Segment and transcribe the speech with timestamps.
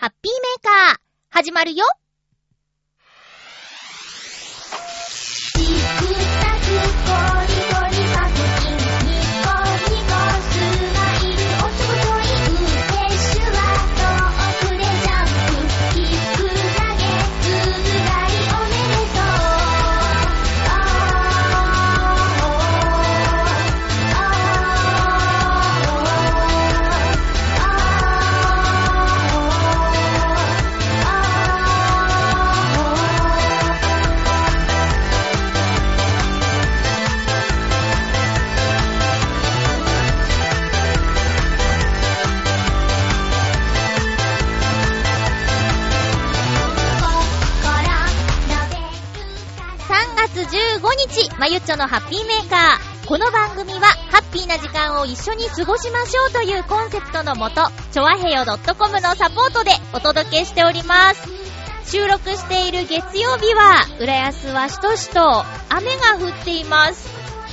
[0.00, 0.96] ハッピーメーカー、
[1.28, 1.84] 始まるよ。
[51.40, 53.08] まゆっちょのハッピーメーカー。
[53.08, 61.26] この番組は、ハッピーな時間を一緒に過ごしましょうというコンセプトのもと、ちょわへよ .com のサポートでお届けしております。
[61.90, 67.08] 収録している月曜日は、浦安はしとしと雨が降っています。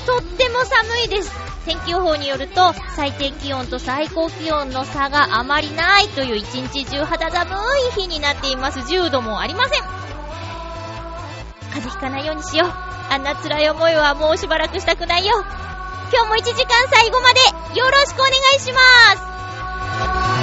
[0.06, 1.32] とっても寒いです。
[1.66, 7.56] 天気予報によると、最低気温と最高気温の差があまりないという一日中肌寒
[7.96, 8.80] い日になっています。
[8.80, 9.82] 10度もありません。
[11.70, 12.87] 風邪ひかないようにしよう。
[13.10, 15.44] あんな辛い思いはもうしばらくしたくないよ。
[16.12, 17.40] 今日も1時間最後まで
[17.78, 18.80] よろしくお願いしま
[20.32, 20.37] す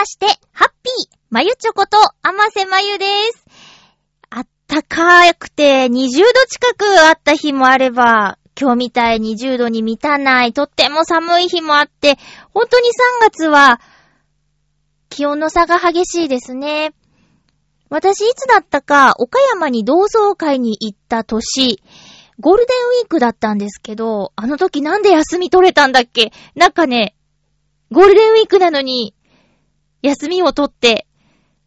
[0.00, 3.44] まして、ハッピーまゆちょこと、あませまゆです。
[4.30, 12.16] あったかくて、20度近くあった日もあれば、今日みたい20度に満たない、とっても寒い日もあって、
[12.54, 12.92] 本当に3
[13.30, 13.78] 月は、
[15.10, 16.94] 気温の差が激しいですね。
[17.90, 21.82] 私、いつだったか、岡山に同窓会に行った年、
[22.38, 26.32] ゴールデンウィークだったんですけど、あの時なんで休み取れたんだっけ？
[26.54, 27.14] なんかね、
[27.92, 29.14] ゴールデンウィークなのに、
[30.02, 31.06] 休みを取って、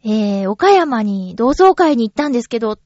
[0.04, 2.78] えー、岡山に同窓会に行ったんですけど、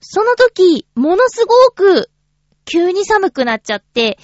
[0.00, 2.10] その時、ものすごく、
[2.64, 4.18] 急に寒くなっちゃって、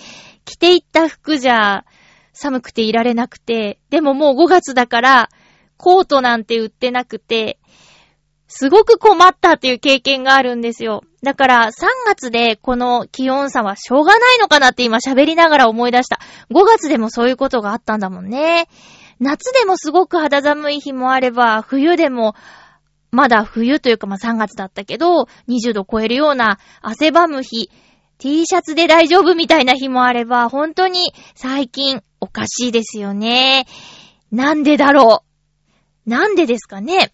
[0.44, 1.84] 着ていった服じゃ、
[2.32, 5.28] 寒くていられなくて、でももう5月だから、
[5.76, 7.58] コートなんて売ってなくて、
[8.48, 11.02] すごく困ったっていう経験があるんですよ。
[11.22, 11.72] だから3
[12.06, 16.20] 月でこの気温差はしょうがないのかなって今喋りながら思い出した。
[16.50, 18.68] 5月でもそういうことがあったんだもんね。
[19.18, 22.34] 夏でもすごく肌寒い日もあれば、冬でも、
[23.10, 27.70] まだ冬というかまあ3月だったけど、20度超えるような汗ばむ日、
[28.18, 33.66] T シャツで大丈夫みたいな日もあれば、本当に最近おかしいですよね。
[34.30, 35.22] なんでだろ
[36.06, 37.12] うなんでですかね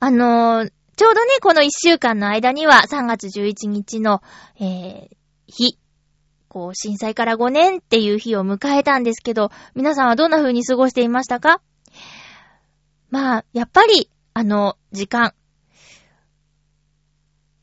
[0.00, 4.22] あのー、ちょうどね、この1週間の間には3月11日の、
[4.60, 5.08] えー、
[5.46, 5.78] 日、
[6.54, 11.60] こう、震災から5年っていう日を迎えたんですけど、皆さんはどんな風に過ごしていましたか？
[13.10, 15.34] まあ、やっぱり、あの、時間、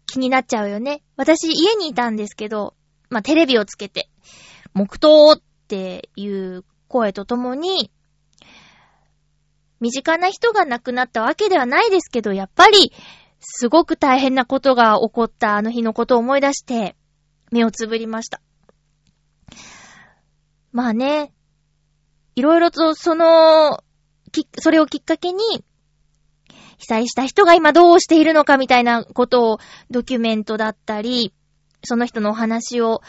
[0.08, 1.04] 気になっちゃうよね。
[1.16, 2.76] 私、家にいたんですけど、
[3.10, 4.10] まあ、テレビをつけて、
[4.74, 7.94] 黙祷っていう声とともに、
[9.80, 12.92] 身近な人が亡くなったわけではないですけど、やっぱり、
[13.40, 16.98] すごく大変なことが起こったあの日のことを思い出して、
[17.52, 18.42] 目をつぶりました。
[20.72, 21.34] まあね、
[22.36, 23.84] いろいろとその、
[24.32, 25.40] き、それをきっかけに、
[26.78, 29.58] 被災した人が今どうしているのかみたいなことを
[29.92, 31.34] ドキュメントだったり、
[31.84, 33.02] その人のお話を、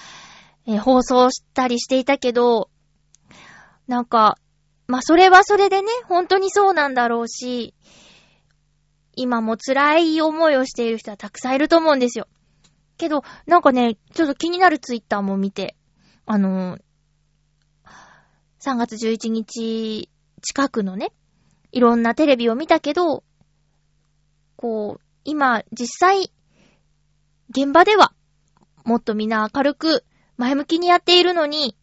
[0.67, 2.69] えー放送したりしていたけど、
[3.89, 4.37] なんか、
[4.87, 7.75] まあそれはそれでね、本当にそうなんだろうし、
[9.15, 12.27] 今も辛い思いをしている人はたくさんいると思うんですよ。
[12.97, 15.77] けど、なんかね、ちょっと気になるツイッターも見て、
[16.27, 16.81] あのー
[18.65, 20.09] 3月11日
[20.41, 21.13] 近くのね、
[21.73, 23.25] いろんなテレビを見たけど、
[24.55, 26.31] こう、今、実際、
[27.51, 28.13] 現場では、
[28.85, 30.05] もっとみんな明るく、
[30.37, 31.77] 前向きにやっているのに、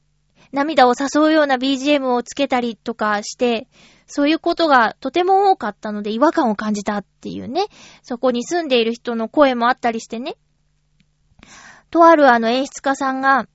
[0.53, 3.67] 涙を誘うような BGM をつけたりとかして、
[4.07, 7.65] そういうことがとても多かったので違和感を感じたっていうね、
[8.03, 10.37] そこに住んでいる人の声もあったりしてね。
[11.91, 13.47] とあるあの演出家さんが、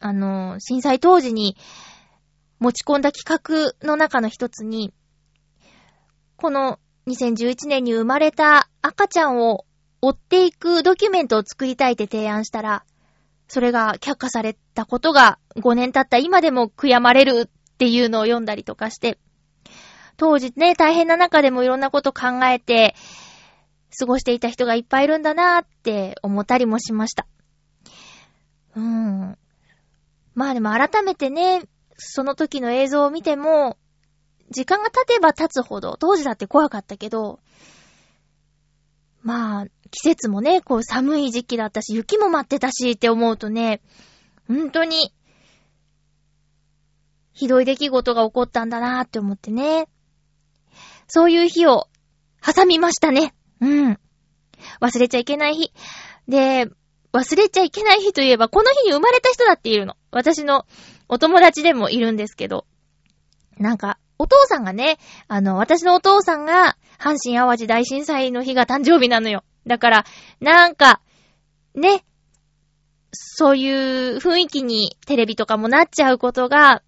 [0.00, 1.56] あの、震災当時に
[2.62, 4.94] 持ち込んだ企画の中の一つに、
[6.36, 6.78] この
[7.08, 9.66] 2011年に生まれた赤ちゃんを
[10.00, 12.84] 追っていくドキュメントを作りたいって提案したら、
[13.48, 19.18] それが却下されたことが5年経った今でも悔やまれるっていうのを読んだりとかして、
[20.16, 22.94] 当時ね、大変な中でもいろんなこと考えて、
[23.98, 27.26] 過ごしていた人がいっぱいいるんだなーって思ったりもしました。
[28.76, 29.38] うーん。
[30.34, 31.62] まあでも改めてね、
[32.04, 33.78] その時の映像を見ても、
[34.50, 37.40] 時間が経てば経つほど、当時だって怖かったけど、
[39.22, 43.80] まあ、季節もね、こう寒い時期だったし、雪も待ってたしって思うとね、
[44.48, 45.14] 本当に、
[47.32, 49.88] ひどい出来事が起こったんだなーって思ってね。
[51.06, 51.88] そういう日を
[52.44, 53.34] 挟みましたね。
[53.60, 53.98] うん。
[54.80, 55.72] 忘れちゃいけない日。
[56.28, 56.68] で、
[57.12, 59.96] 忘れちゃいけない日といえば、この日に生まれた人だっているの。
[60.10, 60.66] 私の
[61.12, 62.64] お友達でもいるんですけど。
[63.58, 64.96] なんか、お父さんがね、
[65.28, 69.44] あの、私のお父さんが、阪神淡路大震災の日が誕生日なのよ。
[69.66, 70.04] だから、
[70.40, 71.02] なんか、
[71.74, 72.02] ね、
[73.12, 76.82] そういう雰囲気にテレビとかもなっちゃうことが、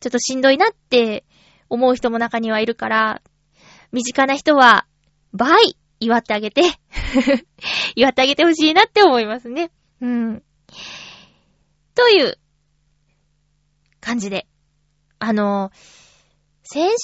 [0.00, 1.26] ちょっとしんどいなって
[1.68, 3.20] 思う人も中にはいるから、
[3.92, 4.86] 身近な人は、
[5.34, 6.62] 倍、祝ってあげて
[7.96, 9.70] 祝ってあげてほしいなって思いますね。
[10.00, 10.42] うん。
[11.94, 12.38] という
[14.02, 14.46] 感じで。
[15.18, 15.70] あの、
[16.64, 16.96] 先週、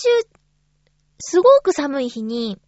[1.21, 2.61] すごく寒い日に、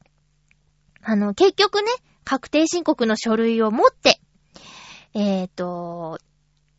[1.02, 1.88] あの、結局ね、
[2.24, 4.20] 確定申告の書類を持って、
[5.12, 6.18] えっ、ー、と、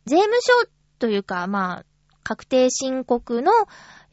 [0.06, 0.68] 税務署
[0.98, 1.84] というか、まあ、
[2.24, 3.52] 確定申告の、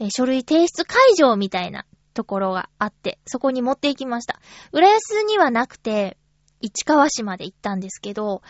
[0.10, 4.40] 書類提出会場みたいなところがあって、そこに持って行きました。
[4.74, 6.18] 浦安にはなくて、
[6.62, 8.42] 市川市まで行ったんですけど、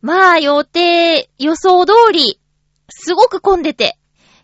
[0.00, 2.40] まあ予定、予想通り、
[2.94, 3.98] すごく混んでて、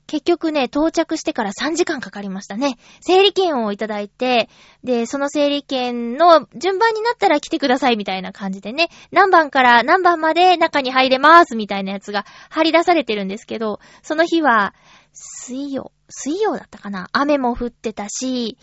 [0.09, 2.79] 結局ね、到着してから3時間かかりましたね。
[3.01, 4.49] 整理券をいただいて、
[4.83, 14.75] で、その整理券の順番になったら来てくださいみたいな感じでね、何番から何番まで中に入れますみたいなやつが貼り出されてるんですけど、その日は、
[15.13, 18.57] 水曜、水曜だったかな雨も降ってたし、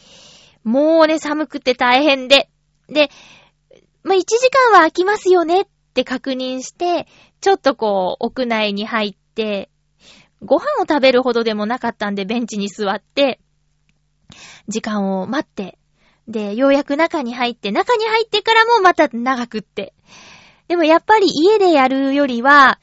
[0.63, 2.49] もうね、寒くて大変で。
[2.89, 3.11] で、
[4.01, 7.07] まあ、1時間は空きますよねって確認して、
[7.39, 9.69] ちょっとこう、屋内に入って、
[10.45, 13.39] ご飯を食べるほどでもなかったんでベンチに座って、
[14.67, 15.77] 時間を待って、
[16.27, 19.93] で、ようやく中に入って、中に入ってからもまた長くって。
[20.67, 22.79] でもやっぱり家でやるよりは、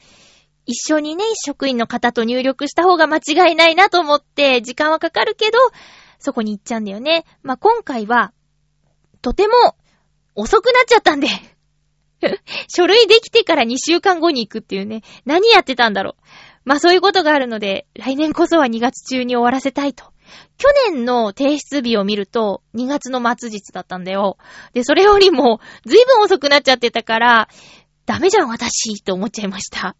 [0.65, 5.57] 一緒にね、職員の方と入力した方が間違いないなと思って、時間はかかるけど、
[6.19, 7.25] そこに行っちゃうんだよね。
[7.41, 8.31] まあ、今回は、
[9.21, 9.53] とても
[10.35, 11.27] 遅くなっちゃったんで
[12.67, 15.03] 書類できてから2週間後に行くっていうね。
[15.25, 16.23] 何やってたんだろう。
[16.65, 20.05] まあそういうことがあるので、来年こそは2月中に終わらせたいと。
[20.57, 24.37] 去年の提出日を見ると、2月の末日だったんだよ。
[24.73, 27.49] で、それよりも、ずいぶん遅くなっちゃってたから、
[28.05, 29.95] ダメじゃん、私、と思っちゃいました。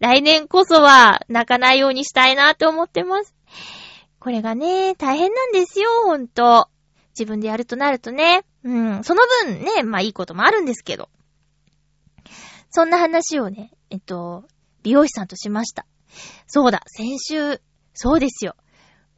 [0.00, 3.34] 来年こそは泣かないようにしたいなって思ってます。
[4.18, 6.68] これがね、大変なんですよ、ほんと。
[7.10, 8.44] 自分でやるとなるとね。
[8.64, 9.04] うん。
[9.04, 11.08] その分ね、まあいいこともあるんですけど。
[12.70, 14.44] そんな話をね、えっと、
[14.84, 15.86] 美容師さんとしました。
[16.46, 17.60] そうだ、先週、
[17.94, 18.54] そうですよ。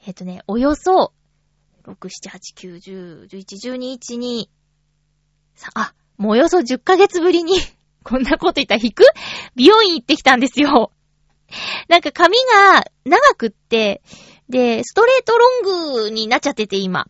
[0.07, 1.13] えっとね、およそ、
[1.85, 4.49] 6、7、8、9、10、11、12、1、2、
[5.55, 7.59] さ、あ、もうおよそ10ヶ月ぶりに
[8.05, 9.05] こんなこと言ったら引く？
[9.57, 10.93] 美容院行ってきたんですよ。
[11.89, 14.03] なんか髪が長くって、
[14.49, 15.49] で、ストレートロ
[15.99, 17.09] ングになっちゃってて今。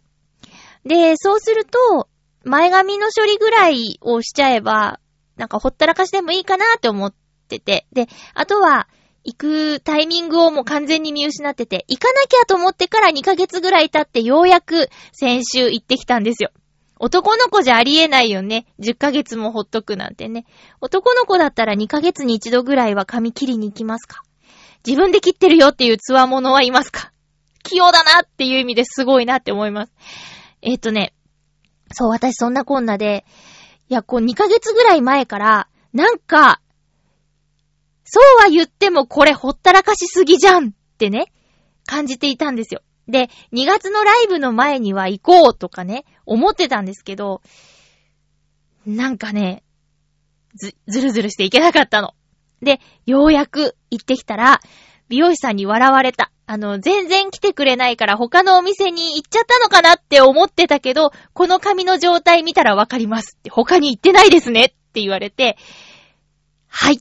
[0.85, 2.09] で、そうすると、
[2.45, 5.01] 前髪の処理ぐらいをしちゃえば、
[5.37, 7.15] なんかほったらかしてもいいかなって思っ
[7.47, 7.87] てて。
[7.93, 8.89] で、あとは、
[9.25, 16.51] 行くタイミングをもう完全に見失ってて、行かなきゃと思ってから2ヶ月ぐらい経ってようやく先週行ってきたんですよ。
[16.99, 18.67] 男の子じゃありえないよね。
[18.79, 20.47] 10ヶ月もほっとくなんてね。
[20.81, 24.23] 男の子だったら2ヶ月に一度ぐらいは髪切りに行きますか
[24.87, 27.11] 自分で切ってるよっていうツア者はいますか
[27.65, 29.93] 器用だなっていう意味ですごいなって思います。
[30.63, 31.13] えっ、ー、とね、
[31.93, 33.25] そう、私そんなこんなで、
[33.89, 36.61] いや、こう2ヶ月ぐらい前から、なんか、
[38.07, 41.33] そうは言ってもこれほったらかしすぎじゃんってね、
[41.87, 42.81] 感じていたんですよ。
[43.09, 47.43] で、2月のライブの前には行こうとかね、思ってたんですけど、
[48.87, 49.63] なんかね、
[50.55, 52.15] ず、ずるずるしていけなかったの。
[52.63, 54.61] で、ようやく行ってきたら、
[55.09, 56.33] 美容師さんに笑われた。
[56.47, 65.57] あの、全然来てくれないから他のお店に行っちゃったのかなって思ってたけど、この髪の状態見たらわかりますって、他に行ってないですねって言われて、
[66.69, 67.01] はい、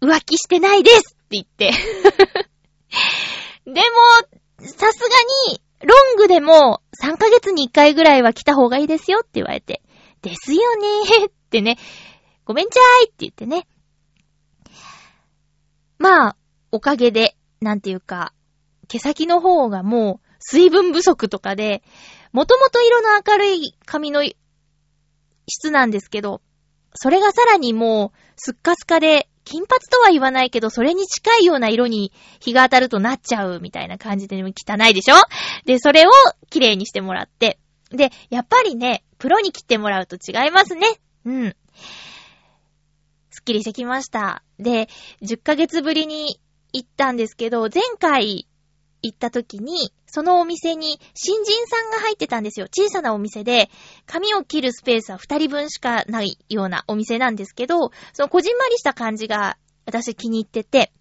[0.00, 1.72] 浮気してないですって言って。
[3.66, 3.80] でも、
[4.60, 5.08] さすが
[5.50, 9.82] に、ロングでも3ヶ月に1回ぐらいは来た方がいいですよって言われて、
[10.22, 11.78] ですよねーってね、
[12.44, 13.66] ごめんちゃーいって言ってね。
[15.98, 16.36] まあ、
[16.72, 18.32] おかげで、なんていうか、
[18.88, 21.82] 毛先の方がもう水分不足とかで、
[22.32, 24.22] もともと色の明るい髪の
[25.46, 26.42] 質なんですけど、
[26.94, 34.50] それがさらにもうすっかすかで、金髪とは言わないけど、それに近いような色に日が当たるとなっちゃうみたいな感じで汚
[34.90, 35.14] いでしょ？
[35.64, 36.10] で、それを
[36.50, 37.58] 綺麗にしてもらって。
[37.90, 40.86] で、やっぱりね、プロに切ってもらうと違いますね。
[41.24, 41.56] うん。
[43.30, 44.42] すっきりしてきました。
[44.58, 44.88] で、
[45.22, 46.40] 10ヶ月ぶりに
[46.72, 48.48] 行ったんですけど、前回
[49.04, 52.66] 行った時に、そのお店に新人さんが入ってたんですよ。
[52.66, 53.70] 小さなお店で、
[54.06, 59.56] 髪を切るスペースは2人分しかないようなお店なんですけど、そのこじんまりした感じが
[59.86, 60.92] 私気に入ってて、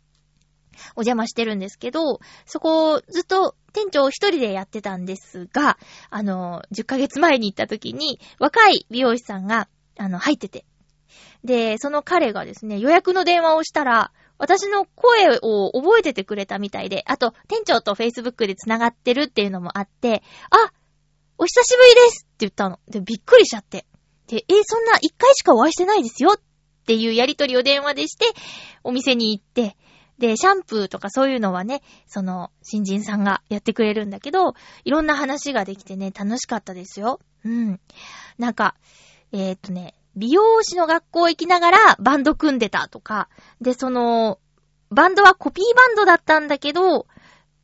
[0.95, 5.77] お邪魔してるんですけど、そこをずっと店長一人でやってたんですが、
[6.09, 9.67] あの、10ヶ月前に行った時に、若い美容師さんが、
[9.97, 10.65] あの、入ってて。
[11.43, 20.71] で、その彼がですね、予約の電話をしたら、私の声を覚えててくれたみたいで、あと、店長と Facebook で繋がってるっていうのもあって、あ、
[21.37, 22.79] お久しぶりですって言ったの。
[22.87, 23.85] で、びっくりしちゃって。
[24.27, 26.41] で、えそんな一回しかお会いしてないですよっ
[26.85, 28.25] ていうやりとりを電話でして、
[28.83, 29.77] お店に行って、
[30.19, 34.53] で、シャンプーとかそういうのはね、その、新人さんがやってくれるんだけど、
[34.85, 37.19] いろんな話ができてね、楽しかったですよ。
[37.43, 37.79] うん。
[38.37, 38.75] なんか、
[39.31, 43.29] えー、っとね、美容師の学校行きながらバンド組んでたとか、
[43.61, 44.39] で、その、
[44.89, 47.07] バンドはコピーバンドだったんだけど、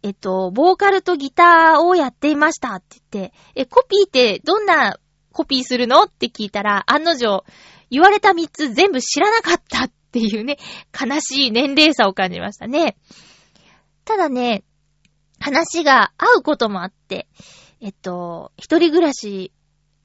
[0.02, 4.98] えっと、ボーカルとギターをやっていましたって言って、え、コピーってどんな
[5.32, 7.44] コピーするのって聞いたら、案の定、
[7.92, 10.58] 言われた3つ全部知らなかったっていうね、
[11.00, 12.98] 悲しい年齢差を感じましたね。
[14.06, 14.64] ただね、
[15.40, 17.28] 話が合うこともあって、
[17.82, 19.54] えっと、一人暮らし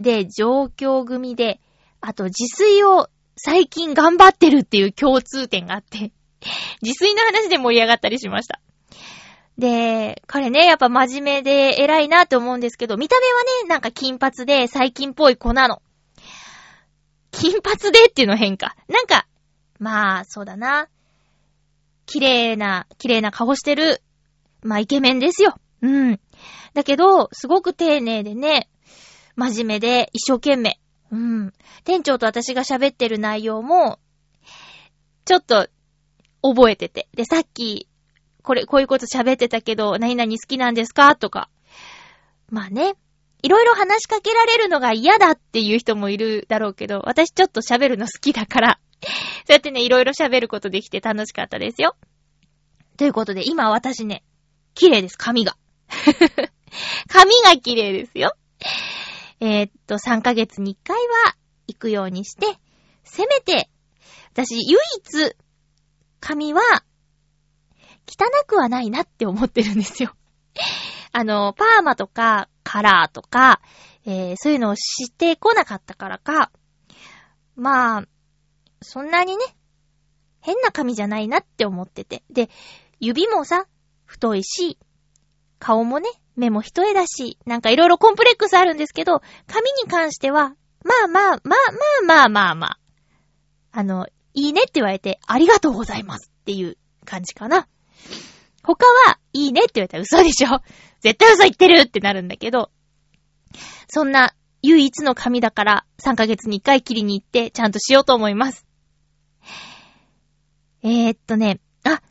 [0.01, 1.61] で上京組で、
[2.07, 6.13] あと自炊を最近頑張ってるっていう共通点があって、
[6.83, 8.61] 自炊の話で盛り上がったりしました。
[9.57, 15.81] で、彼ね、やっぱ真面目で偉いなって思うんですけど、見た目はね、なんか金髪で最近っぽい子なの。
[17.31, 18.77] 金髪でっていうの変か。
[18.89, 19.27] なんか、
[19.79, 20.89] まあ、そうだな。
[22.05, 24.03] 綺麗な、綺麗な顔してる。
[24.63, 25.55] まあ、イケメンですよ。
[25.81, 26.21] うん。
[26.75, 28.69] だけど、すごく丁寧でね、
[29.37, 30.79] 真面目で一生懸命。
[31.15, 31.53] うん。
[31.85, 34.01] 店長と私が喋ってる内容も、
[35.25, 35.69] ちょっと、
[36.43, 37.09] 覚えてて。
[37.15, 37.89] で、さっき、
[38.43, 41.15] これ、こういうこと喋ってたけど、何々好きなんですか？
[41.17, 41.49] とか。
[42.51, 42.95] まあね。
[43.43, 48.81] いろいろ話しかけられるのが嫌だっていう人もいるだろうけど、私ちょっと喋るの好きだから、
[49.47, 51.95] そうやってね、いろいろ喋ることできて楽しかったですよ。
[52.97, 54.25] ということで、今私ね、
[54.75, 55.57] 綺麗です、髪が。
[57.09, 58.35] 髪が綺麗ですよ。
[59.41, 61.37] えー、っと、3ヶ月に1回は
[61.67, 62.47] 行くようにして、
[63.03, 63.71] せめて、
[64.33, 65.37] 私、唯一、
[66.21, 66.61] 髪は、
[68.07, 70.15] 汚くはないなって思ってるんですよ。
[71.13, 73.61] あの、パーマとか、カラーとか、
[74.05, 76.51] えー、そういうのをしてこなかったからか、
[77.57, 78.05] まあ、
[78.83, 79.45] そんなにね、
[80.41, 82.23] 変な髪じゃないなって思ってて。
[82.31, 82.51] で、
[83.01, 83.67] 指もさ、
[84.05, 84.79] 太いし、
[85.59, 91.59] 顔もね、目も一重だし、なんかいろいろコンプレックスあるんですけど、髪に関しては、まあまあ、まあ
[92.05, 92.79] まあまあまあまあ。
[93.73, 97.69] あの、いいねって言われて、ありがとうございますっていう感じかな。
[98.63, 100.61] 他は、いいねって言われたら嘘でしょ
[101.01, 102.71] 絶対嘘言ってるってなるんだけど、
[103.89, 108.67] そんな唯一の髪だから3ヶ月に1回切りに行ってちゃんとしようと思います。
[110.83, 112.03] えー、っとね、あ、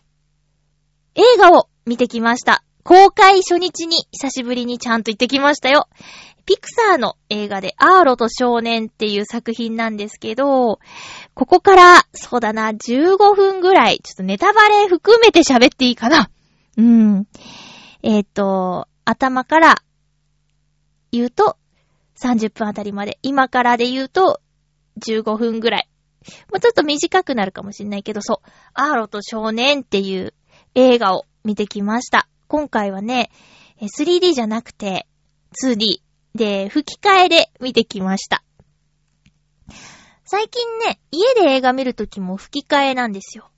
[1.15, 2.63] 映画を見てきました。
[2.83, 5.87] 公開初日に久しぶりにちゃんと行ってきましたよ。
[6.45, 10.79] ピクサーの映画でアーロと少年っていう作品なんですけど、
[11.33, 16.29] ここから、そうだな、15分ぐらい、ちょっとネタバレ含めて喋っていいかな。
[16.77, 17.27] うん。
[18.01, 19.81] えっ、ー、と、頭から
[21.11, 21.57] 言うと
[22.19, 23.19] 30分あたりまで。
[23.21, 24.41] 今からで言うと
[25.05, 25.89] 15分ぐらい。
[26.51, 28.49] もうちょっと短くなるかもしんないけど、そう。
[28.73, 30.33] アーロと少年っていう
[30.75, 32.27] 映画を見てきました。
[32.53, 33.31] 今回はね、
[33.81, 35.07] 3D じゃなくて
[35.60, 36.01] 2D
[36.36, 38.43] で吹き替えで見てきました。
[40.24, 43.50] 最近ね、家で映画見るときも吹き替えなんですよ。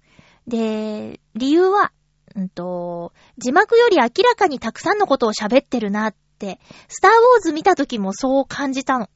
[0.48, 1.92] で、理由は、
[2.38, 9.10] うんと、字幕より明らかにたくさんのことを喋ってるなって、スターウォーズ見たときもそう感じたの。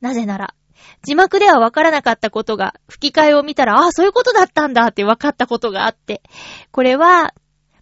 [0.00, 0.54] なぜなら、
[1.02, 6.22] 字幕ではわからなかったことが、吹き替えを見たら、ああ、そういうことだったんだって分かったことがあって、
[6.70, 7.34] これは、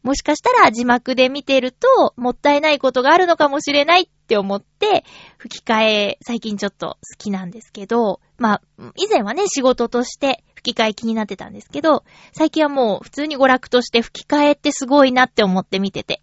[0.02, 5.04] もしかしたら字幕で見てると、もったいないことがあるのかもしれないって思って、
[5.38, 8.62] 吹き替え、最近ちょっと好きなんですけど、まあ、
[8.96, 16.22] 以前はね、仕事として吹き替え気になってたんですけど、最近はもう普通に娯楽として吹き替えってすごいなって思って見てて。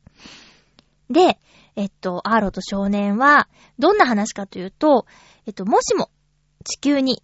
[1.09, 1.39] で、
[1.75, 5.05] えっと、アーロと少年は、どんな話かというと、
[5.45, 6.09] えっと、もしも、
[6.65, 7.23] 地球に、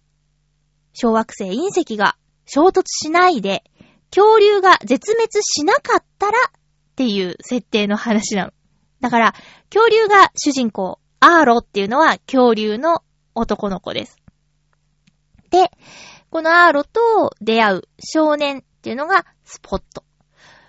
[0.94, 3.64] 小惑星隕石が衝突しないで、
[4.10, 6.50] 恐竜が絶滅しなかったらっ
[6.96, 8.52] ていう設定の話なの。
[9.00, 9.34] だから、
[9.72, 13.02] 恐竜が主人公、アーロっていうのは恐竜の
[13.34, 14.16] 男の子です。
[15.50, 15.70] で、
[16.30, 20.04] このアーロと出会う少年っていうのがスポット。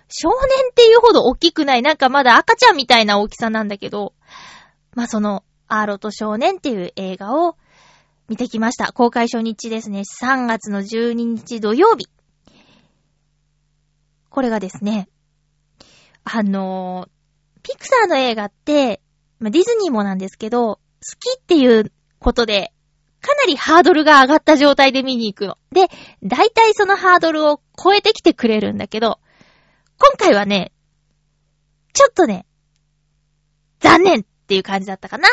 [0.08, 4.14] 少年っていうほど大きくない、なんかまだ赤ちゃんみたいな大きさなんだけど、
[4.94, 7.56] まあ、その、アーロと少年っていう映画を
[8.28, 8.92] 見てきました。
[8.92, 10.02] 公開初日ですね。
[10.22, 12.08] 3月の12日土曜日。
[14.38, 15.08] これがですね、
[16.22, 17.08] あの、
[17.64, 19.00] ピクサーの映画って、
[19.40, 20.80] ま、ディズニーもなんですけど、好
[21.18, 21.90] きっていう
[22.20, 22.72] ことで、
[23.20, 25.58] かなりハードルが上がった状態で見に行くの。
[25.72, 25.88] で、
[26.22, 29.18] 大体そのハードルを超えてきてくれるんだけど、
[29.98, 30.70] 今回はね、
[31.92, 32.46] ちょっとね、
[33.80, 35.28] 残念っていう感じだったかな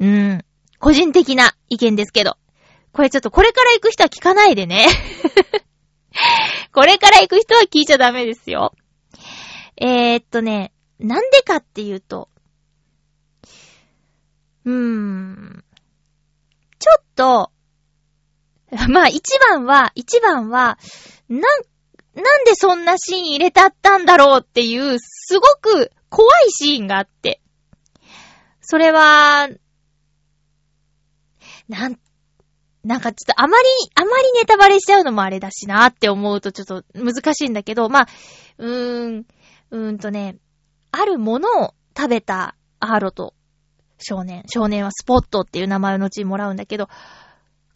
[0.00, 0.44] うん。
[0.78, 2.38] 個人的な意見ですけど。
[2.94, 4.86] これちょっとこれから行く人は聞かないでね。
[6.72, 8.74] これから行く人は聞いちゃダメですよ。
[9.76, 12.28] えー、っとね、なんでかっていうと、
[14.64, 15.64] うーん。
[16.78, 17.52] ちょっと、
[18.88, 20.78] まあ一番は、一番は、
[21.28, 21.42] なん、
[22.14, 27.40] なんでそんなシーン入れたったんだろうっていう、すごく怖いシーンがあって。
[28.60, 29.48] それは、
[31.68, 31.98] なん、
[32.86, 33.64] なんかちょっとあまり、
[33.96, 38.08] あまりネタバレしちゃうのもあれだしなって思うとちょっと難しいんだけど、まあ、
[38.58, 39.26] うーん、
[39.70, 40.36] うーんとね、
[40.92, 43.34] あるものを食べたアーロと
[43.98, 44.44] 少年。
[44.52, 46.88] 少年はスポットっていう名前を後にもらうんだけど、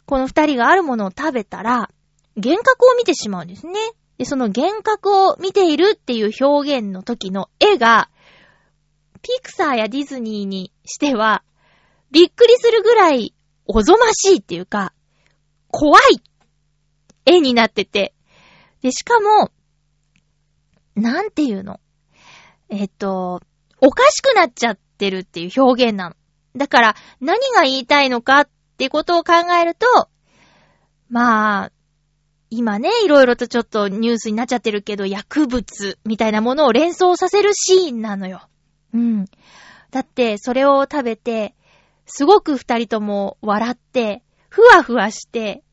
[0.05, 1.89] この二人があるものを食べたら、
[2.37, 3.73] 幻覚を見てしまうんですね。
[4.17, 8.09] で、その幻覚を見ているっていう表現の時の絵が、
[9.21, 11.43] ピクサーやディズニーにしては、
[12.11, 13.33] びっくりするぐらい
[13.65, 14.93] おぞましいっていうか、
[15.71, 16.21] 怖い
[17.25, 18.13] 絵になってて。
[18.81, 19.51] で、しかも、
[20.95, 21.79] なんていうの？
[22.69, 23.41] えっと、
[23.79, 26.15] おかしくなっちゃってるっていう表現なの。
[26.55, 30.09] だから、何が言いたいのかってことを考えると、
[31.09, 31.71] まあ、
[32.49, 38.41] 今ね、いろいろとちょっとニュースになっちゃってるけど、薬物みたいなものを連想させるシーンなのよ。
[38.93, 39.25] うん。
[39.91, 41.55] だって、それを食べて、
[42.05, 45.63] すごく二人とも笑って、ふわふわして、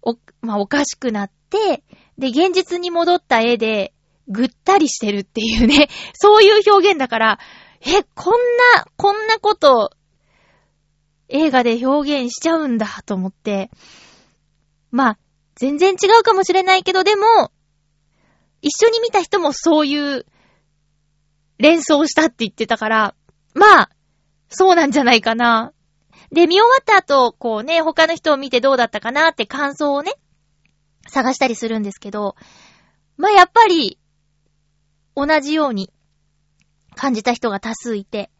[0.00, 1.84] お、まあ、おかしくなって、
[2.16, 3.92] で、現実に戻った絵で、
[4.28, 7.38] ぐったりしてるっていうね、 そういう表現だから、
[7.82, 8.40] え、こん
[8.76, 9.92] な、こんなこと、
[11.28, 13.70] 映画で表現しちゃうんだと思って、
[14.90, 15.18] まあ、
[15.54, 17.52] 全然違うかもしれないけど、でも、
[18.62, 20.24] 一緒に見た人もそういう
[21.58, 23.14] 連想したって言ってたから、
[23.52, 23.90] まあ、
[24.48, 25.74] そうなんじゃないかな。
[26.32, 30.12] で、見終わった後、こうね、他の人を見てどうだったかなって感想をね、
[31.08, 32.36] 探したりするんですけど、
[33.16, 33.98] まあやっぱり、
[35.16, 35.92] 同じように
[36.94, 38.30] 感じた人が多数いて、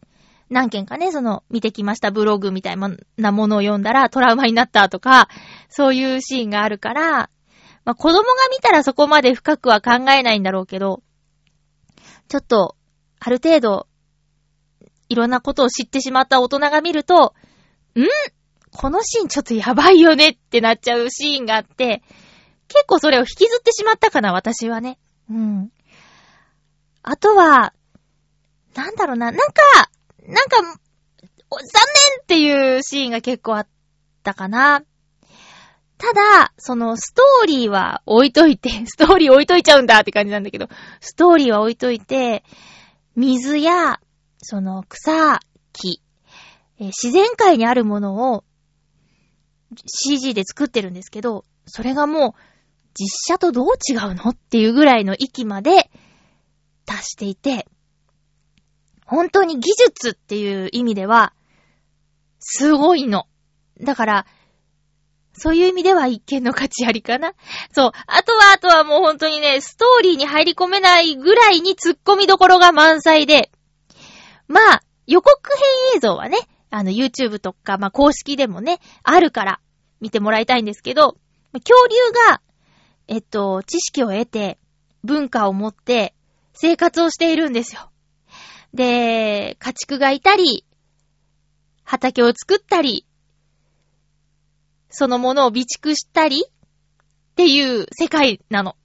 [0.50, 2.76] 何件かね、その、見てきましたブログみたい
[3.16, 5.28] なものを読んだらトラウマになったとか、
[5.68, 7.30] そういうシーンがあるから、
[7.84, 11.02] まあ子供が見たらそこまで深くは考えないんだろうけど、
[12.28, 12.76] ちょっと、
[13.18, 13.88] ある程度、
[15.08, 17.34] いろんなことを知ってしまった大人が見ると、
[18.02, 18.08] ん
[18.70, 22.02] このシーンちょっとやばいよねってなっちゃうシーンがあって、
[22.68, 24.98] 結構それを引きずってしまったかな、私はね。
[25.30, 25.70] うん。
[27.02, 27.72] あとは、
[28.74, 29.44] なんだろうな、なんか、
[30.22, 33.68] なんか、残念っていうシーンが結構あっ
[34.22, 34.82] たかな。
[35.96, 40.68] ただ、そのストーリーは置いといて、 ストーリー置いといちゃうんだって感じなんだけど、
[41.00, 42.44] ストーリーは置いといて、
[43.16, 44.00] 水や、
[44.40, 45.40] その草、
[45.72, 46.00] 木、
[46.78, 48.44] えー、自然界にあるものを
[49.86, 52.32] CG で作ってるんですけど、それがもう
[52.94, 55.90] 実写とどう違うのっていうぐらいの域まで
[56.86, 57.66] 達していて、
[59.04, 61.32] 本当に技術っていう意味では、
[62.40, 63.26] すごいの。
[63.80, 64.26] だから、
[65.32, 67.32] そういう意味では一見の価値ありかな。
[67.72, 67.92] そう。
[68.06, 73.50] あとは、あとはもう本当にね、ストーリーに入り込めないぐらいに突っ込みどころが満載で、
[74.48, 76.38] まあ、予告編映像はね、
[76.70, 79.60] あの、YouTube とか、まあ、公式でもね、あるから、
[80.00, 81.16] 見てもらいたいんですけど、
[81.52, 81.96] 恐竜
[82.30, 82.40] が、
[83.08, 84.58] えっと、知識を得て、
[85.02, 86.14] 文化を持って、
[86.52, 87.90] 生活をしているんですよ。
[88.74, 90.64] で、家畜がいたり、
[91.84, 93.06] 畑を作ったり、
[94.90, 96.50] そのものを備蓄したりっ
[97.34, 98.76] ていう世界なの。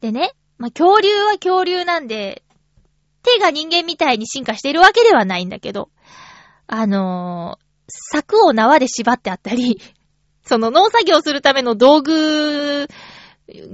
[0.00, 2.44] でね、まあ、恐竜は恐竜なんで、
[3.22, 5.90] 手が人間みたいに進化しているわけではないんだけど、
[6.66, 9.80] あのー、柵を縄で縛ってあったり、
[10.44, 12.88] その農作業するための道具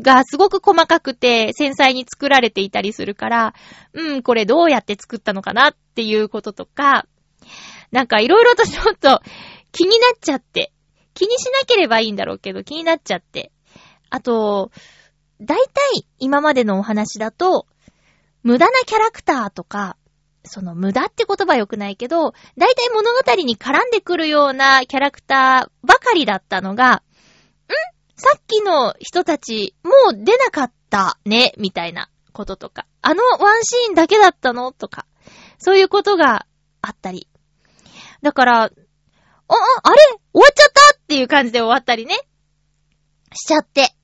[0.02, 3.54] がすごく細かくて繊細に作られていたりするから、
[3.92, 7.06] うん、これどうやって作ったのかなっていうこととか、
[7.90, 9.20] なんかいろいろとちょっと
[9.72, 10.72] 気になっちゃって、
[11.14, 13.52] 気にしなければいいんだろうけど気になっちゃって。
[14.10, 14.70] あと、
[15.40, 17.66] 大体今までのお話だと、
[18.42, 19.96] 無駄なキャラクターとか、
[20.44, 27.00] その無駄って言葉良くないけど、大体物語に絡んでくるようなキャラクターばかりだったのが、ん？
[28.16, 32.86] さっきの人たち、もう出なかったね、みたいなこととか。
[33.02, 35.06] あのワンシーンだけだったのとか。
[35.58, 36.46] そういうことが
[36.82, 37.28] あったり。
[38.22, 38.70] だから、あ、あ、れ？
[38.72, 40.96] 終わっちゃった？
[40.98, 42.14] っていう感じで終わったりね。
[43.34, 43.94] しちゃって。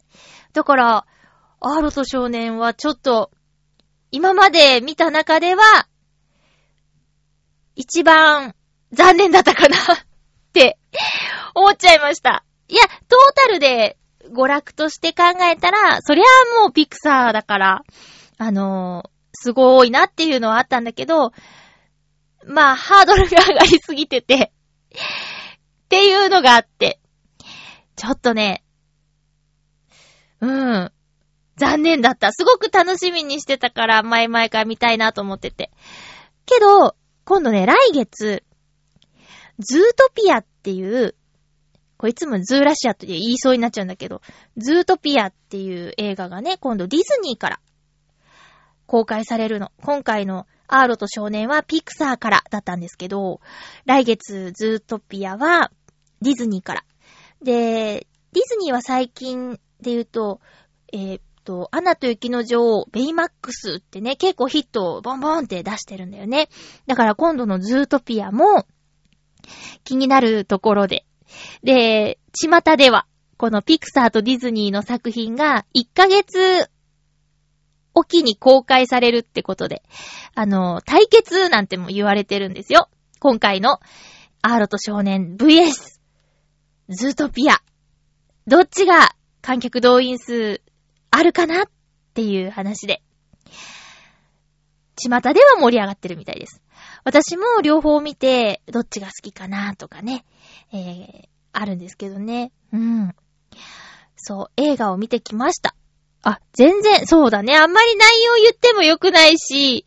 [0.52, 1.06] だから、
[1.60, 3.30] アーロと少年はちょっと、
[4.10, 5.62] 今まで見た中では、
[7.76, 8.54] 一番
[8.92, 9.98] 残念だったかな っ
[10.52, 10.78] て
[11.54, 12.44] 思っちゃいました。
[12.68, 16.24] いや、トータルで娯楽として考えたら、そりゃ
[16.60, 17.82] もうピクサーだから、
[18.38, 21.32] あのー、すごいなっていうのはあったんだけど、
[22.46, 24.52] まあ、ハードルが上がりすぎてて
[25.84, 27.00] っていうのがあって、
[27.96, 28.64] ちょっとね、
[30.40, 30.92] うん、
[31.56, 32.32] 残念だった。
[32.32, 35.70] すごく楽しみにしてたから、前々から見たいなと思ってて。
[36.44, 36.94] けど、
[37.26, 38.44] 今度ね、来月、
[39.58, 41.16] ズートピアっていう、
[41.96, 44.22] こいつもズーラシアって言いそうになっちゃうんだけど、
[44.56, 47.60] ズートピアっていう映画がね、今度ディズニーから
[48.86, 49.72] 公開されるの。
[49.82, 53.40] 今回のアーロと少年はピクサーからだったんですけど、
[53.86, 55.72] 来月ズートピアは
[56.22, 56.84] ディズニーから。
[57.42, 60.40] で、ディズニーは最近で言うと、
[60.92, 66.48] えー、と、アナと雪の女王、ベイマックスってね、結構ヒットをボンボンって出してるんだよね。
[66.86, 68.66] だから今度のズートピアも
[69.84, 71.06] 気になるところで。
[71.62, 73.06] で、巷では、
[73.38, 76.70] このピクサーとディズニーの作品が1ヶ月
[77.94, 79.82] おきに公開されるってことで、
[80.34, 82.88] あの、対決なんても言われてるんですよ。
[83.20, 83.78] 今回の
[84.42, 85.98] アーロと少年 VS
[86.88, 87.62] ズートピア。
[88.46, 90.60] どっちが観客動員数
[91.10, 91.68] あるかなっ
[92.14, 93.02] ていう話で。
[94.98, 96.62] 巷では盛り上がってるみたいです。
[97.04, 100.24] 私も両方見て、どっちが好きかなとかね、
[100.72, 102.50] えー、あるんですけどね。
[102.72, 103.14] うん。
[104.16, 105.74] そう、映画を見てきました。
[106.22, 107.56] あ、全然、そうだね。
[107.56, 109.84] あんまり内容言ってもよくないし、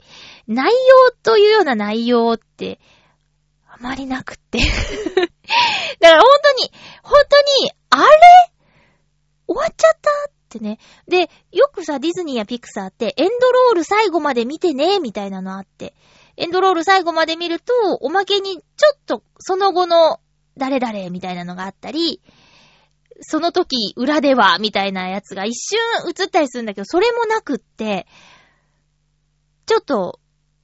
[0.47, 2.79] 内容というような内容って、
[3.67, 4.59] あまりなくって
[5.99, 6.71] だから本当に、
[7.03, 8.07] 本当に、あれ？
[9.47, 10.09] 終わっちゃった？
[10.49, 10.79] ってね。
[11.07, 15.93] で、よくさ、ディズニーやピクサーって、エンドロール最後まで見てね、みたいなのあって。
[16.37, 18.61] エンドロール最後まで見ると、おまけにちょ
[18.95, 20.19] っとその後の
[20.57, 22.21] 誰々みたいなのがあったり、
[23.21, 28.07] その時裏ではみたいなやつが一瞬映ったりするんだけど、それもなくって、
[29.65, 30.19] ちょっと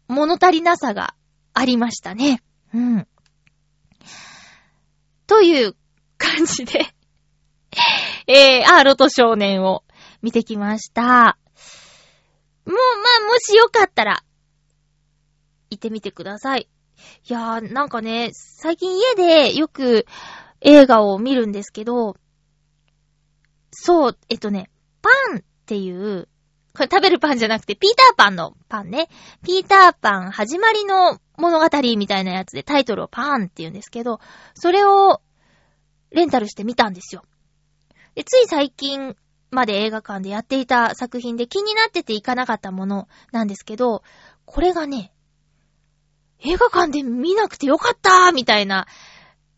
[0.07, 1.13] 物足りなさが
[1.53, 2.41] ありましたね。
[2.73, 3.07] うん。
[5.27, 5.75] という
[6.17, 6.87] 感じで
[8.27, 9.83] えー、アーロと少年を
[10.21, 11.37] 見てきました。
[12.65, 14.23] もう、まあ、もしよかったら、
[15.69, 16.67] 行ってみてください。
[17.27, 20.05] いやー、なんかね、最近家でよく
[20.61, 22.15] 映画を見るんですけど、
[23.71, 24.69] そう、えっとね、
[25.01, 26.27] パンっていう、
[26.73, 29.09] これ食べるパンじゃなくて、ピーターパンのパンね。
[29.43, 31.65] ピーターパン始まりの物語
[31.97, 34.19] みたいなやつでタイトルをパンって言うんですけど、
[34.55, 35.21] それを
[36.11, 37.23] レンタルしてみたんですよ。
[38.15, 39.15] で、つい最近
[39.51, 44.03] まで映画館でやっていた作品で気になってて行かなかったものなんですけど、
[44.45, 45.11] これがね、
[46.39, 48.87] 映画館で見なくてよかったみたいな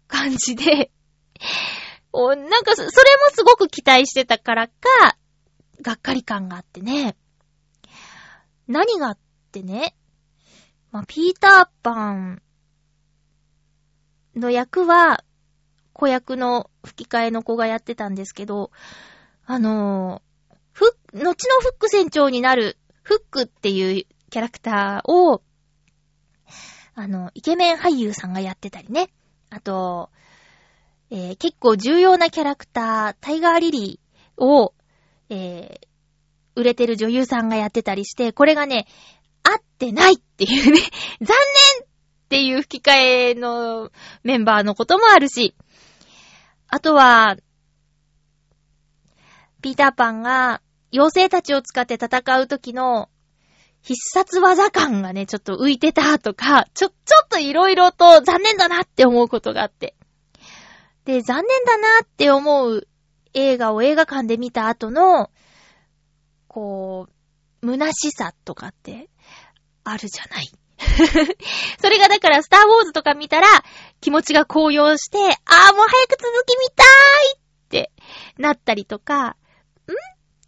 [0.08, 0.92] 感じで、
[2.14, 2.90] なんかそ、それも
[3.34, 4.74] すごく期待してたからか、
[5.82, 7.16] がっかり感があってね。
[8.68, 9.18] 何があっ
[9.52, 9.96] てね、
[10.92, 12.42] まあ、ピーターパン
[14.36, 15.24] の役は、
[15.98, 18.72] 子役の吹き替えの子がやってたんですけど、
[19.46, 25.42] あのー、ふ、後のフック船長になるフックっていうキャラクターを、
[26.96, 29.10] あの、イケメン俳優さんがやってたりね。
[29.50, 30.10] あと、
[31.10, 34.74] えー、結構重要なキャラクター、タイガーリリーを、
[35.30, 35.88] えー、
[36.56, 38.88] 売れてる女優さんがやってたりして、これがね、
[39.44, 40.82] 合ってないっていうね、
[41.22, 41.38] 残
[41.80, 41.88] 念っ
[42.30, 42.92] ていう吹き替
[43.32, 43.92] えの
[44.24, 45.56] メンバーのこともあるし、
[46.70, 47.38] あとは、
[49.62, 50.62] ピーターパンが
[50.94, 53.10] 妖精たちを使って戦う時の
[53.82, 59.96] 必殺技感がね、ちょっと浮いてたとか、ちょ、ちょっと色々と残念だなって思うことがあって。
[61.06, 62.88] で、残念だなって思う
[63.34, 65.32] 映画を映画館で見た後の、
[66.48, 67.08] こ
[67.62, 69.10] う、虚しさとかって
[69.84, 70.50] あるじゃない？
[71.82, 73.48] それがだからスターウォーズとか見たら
[74.00, 76.88] 気持ちが高揚して、ああ、もう早く続き見たい
[77.36, 77.92] って
[78.38, 79.38] なったりとか、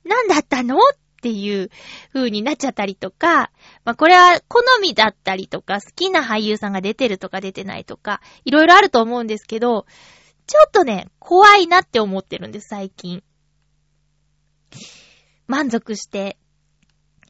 [0.04, 0.08] ん？
[0.08, 0.78] なんだったの？
[0.78, 0.82] っ
[1.22, 1.70] ていう
[2.14, 3.52] 風になっちゃったりとか、
[3.84, 9.86] まあこれは好みだったりとか、好きな俳優さんが出てるとか出てないとか、いろいろあると思うんですけど、
[10.48, 13.22] ちょっとね、怖いなって思ってるんです、最近。
[15.46, 16.39] 満足して。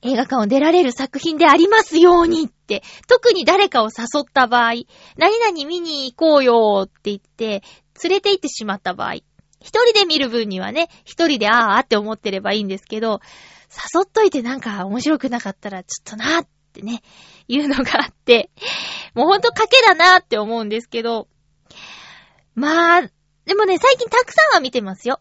[0.01, 4.73] 映画館を出られる作品でありますようにって、特に誰かを誘った場合、
[5.17, 7.63] 何々見に行こうよって言って、
[8.03, 9.15] 連れて行ってしまった場合、
[9.61, 13.19] 一人で見る分にはね、一人であーあって思ってればいいんですけど、
[13.93, 17.01] 誘っといてなんか面白くなかったらちょっとなってね、
[17.47, 18.49] いうのがあって、
[19.13, 21.27] もうほんと賭けだなって思うんですけど、
[22.55, 23.01] まあ、
[23.45, 25.19] でもね、最近たくさんは見てますよ。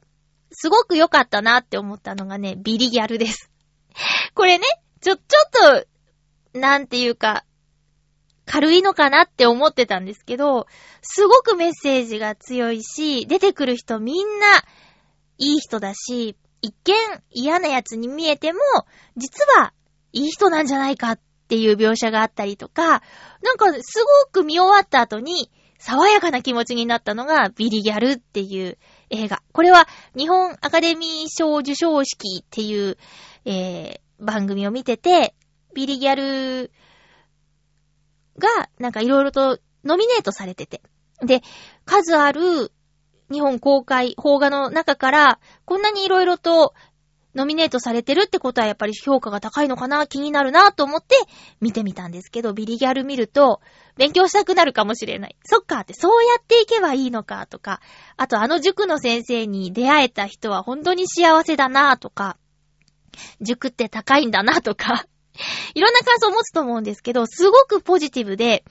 [0.51, 3.48] すごく良かったなって思ったのがね、ビリギャルです。
[4.35, 4.65] これね、
[5.01, 5.23] ちょ、ちょ
[5.81, 5.85] っ
[6.53, 7.45] と、なんていうか、
[8.47, 10.67] 軽いのかなって思ってたんですけど、
[11.03, 14.47] すごくメッセージが強いし、出てくる人みんな、
[15.37, 16.95] いい人だし、一見
[17.31, 18.59] 嫌な奴に見えても、
[19.17, 19.73] 実は
[20.13, 23.03] いい人なんじゃないかっていう描写があったりとか、
[23.43, 28.79] なんかすごく見終わった後に、爽やかな気持ちになったのがビリギャルっていう
[29.11, 29.43] 映画。
[29.53, 32.97] これは日本アカデミー賞受賞式っていう、
[33.45, 35.35] えー、番組を見てて、
[35.75, 36.71] ビリギャル
[38.39, 40.83] が、なんかいろいろとノミネートされてて。
[41.23, 41.43] で、
[41.85, 42.73] 数ある
[43.31, 46.75] 日本公開邦画の中から、こんなにいろいろと
[47.35, 51.17] ノミネートされてるってことはやっぱり評価が高いのかな気になるなと思って
[51.61, 53.61] 見てみたんですけど、ビリギャル見ると
[53.99, 55.37] 勉強したくなるかもしれない。
[55.45, 57.81] そっかって、そうやっていけばいいのかとか、
[58.17, 62.39] あとあの塾の先生に出会えた人は本当に幸せだなとか、
[63.41, 65.05] 塾って高いんだなとか
[65.75, 68.65] いろんな感想を持つと思うんですけど、すごくポジティブで、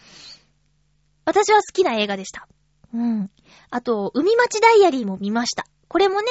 [1.25, 2.47] 私は好きな映画でした。
[2.93, 3.29] うん。
[3.69, 5.65] あと、海町ダイアリーも見ました。
[5.89, 6.27] これもね、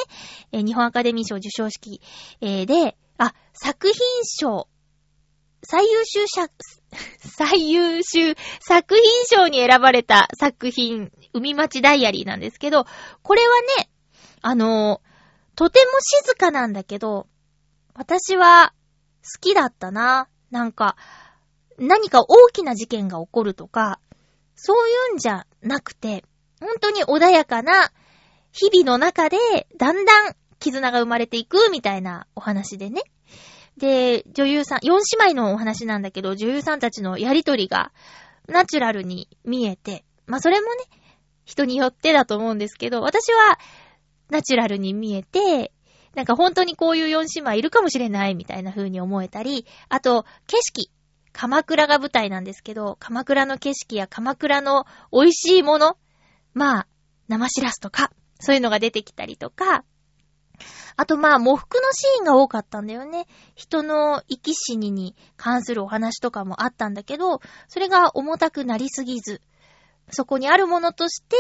[0.53, 2.01] えー、日本アカデミー賞受賞式、
[2.41, 4.69] えー、で、あ、作品賞、
[5.63, 6.49] 最優秀者、
[7.37, 12.87] 最優秀作品賞に選ばれた作品、海町ダイアリーなんですけど、
[13.23, 13.91] これはね、
[14.41, 15.03] あの、
[15.55, 17.27] とても静かなんだけど、
[17.95, 18.73] 私は
[19.23, 20.29] 好きだったな。
[20.51, 20.97] なんか、
[21.79, 24.01] 何か大きな事件が起こるとか、
[24.55, 26.25] そういうんじゃなくて、
[26.59, 27.93] 本当に穏やかな
[28.51, 29.37] 日々の中で、
[29.77, 33.03] だんだん絆が生まれていくみたいなお話でね。
[33.77, 37.93] で、女優さん、四姉妹のお話なんだけど、女優さんたちのやりとりが
[38.49, 40.85] ナチュラルに見えて、まあそれもね、
[41.45, 43.59] 人によってだと思うんですけど、私は
[44.31, 45.73] ナチュラルに見えて、
[46.15, 50.91] なんか本当にこういう四姉妹いるかもしれないみたいな風に思えたり、あと、景色。
[51.33, 55.99] 鎌倉が舞台なんですけど、鎌倉の景色や鎌倉の美味しいもの、
[56.55, 56.89] まあ、
[57.29, 58.11] 生しらすとか、
[58.41, 59.85] そういうのが出てきたりとか、
[60.97, 63.27] あとまあ、喪服のシーンが多かったんだよね。
[63.55, 69.43] 人の生き死にに関するお話とかもあったんだけど、それが重たくなりすぎず、
[70.11, 71.37] そこにあるものとして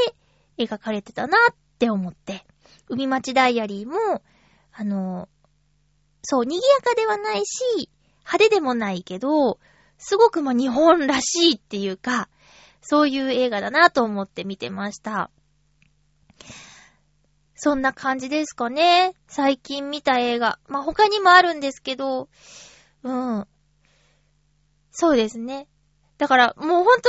[0.59, 2.45] 描かれてたなって思って、
[2.88, 4.23] 海町ダイアリーも、
[4.73, 5.29] あの、
[6.23, 7.90] そう、賑やかではないし、
[8.21, 9.59] 派手でもないけど、
[9.97, 12.29] すごくも日本らしいっていうか、
[12.83, 15.31] そういう映画だなと思って見てました。
[17.57, 19.14] そんな感じですかね。
[19.27, 20.59] 最近見た映画。
[20.69, 22.29] まあ、他にもあるんですけど、
[23.03, 23.47] うん。
[24.92, 25.66] そうですね。
[26.19, 27.09] だから、もうほんと、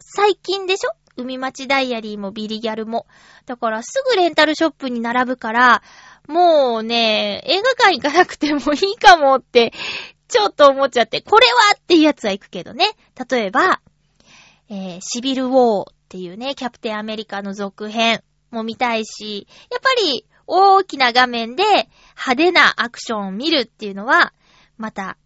[0.00, 0.90] 最近でしょ？
[1.16, 3.06] 海町ダイアリーもビリギャルも。
[3.44, 5.82] だからすぐレンタルショップに並ぶから、
[6.26, 9.72] もうね、映画館行かなくてもいいかもって、
[10.28, 12.86] ちょっと思っちゃって、これはっていうやつは行くけどね。
[13.30, 13.82] 例えば、
[14.70, 18.22] えー、シビルウォーっていうね、キャプテンアメリカの続編。
[18.52, 21.64] も見たいし、やっぱり大きな画面で
[22.16, 24.32] 派手なアクションを見るっていうのは、
[24.76, 25.16] また、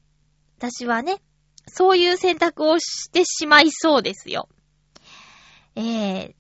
[0.59, 1.21] 私はね、
[1.67, 4.49] そういう選択をしてしまいそうですよ。
[5.75, 6.35] えー、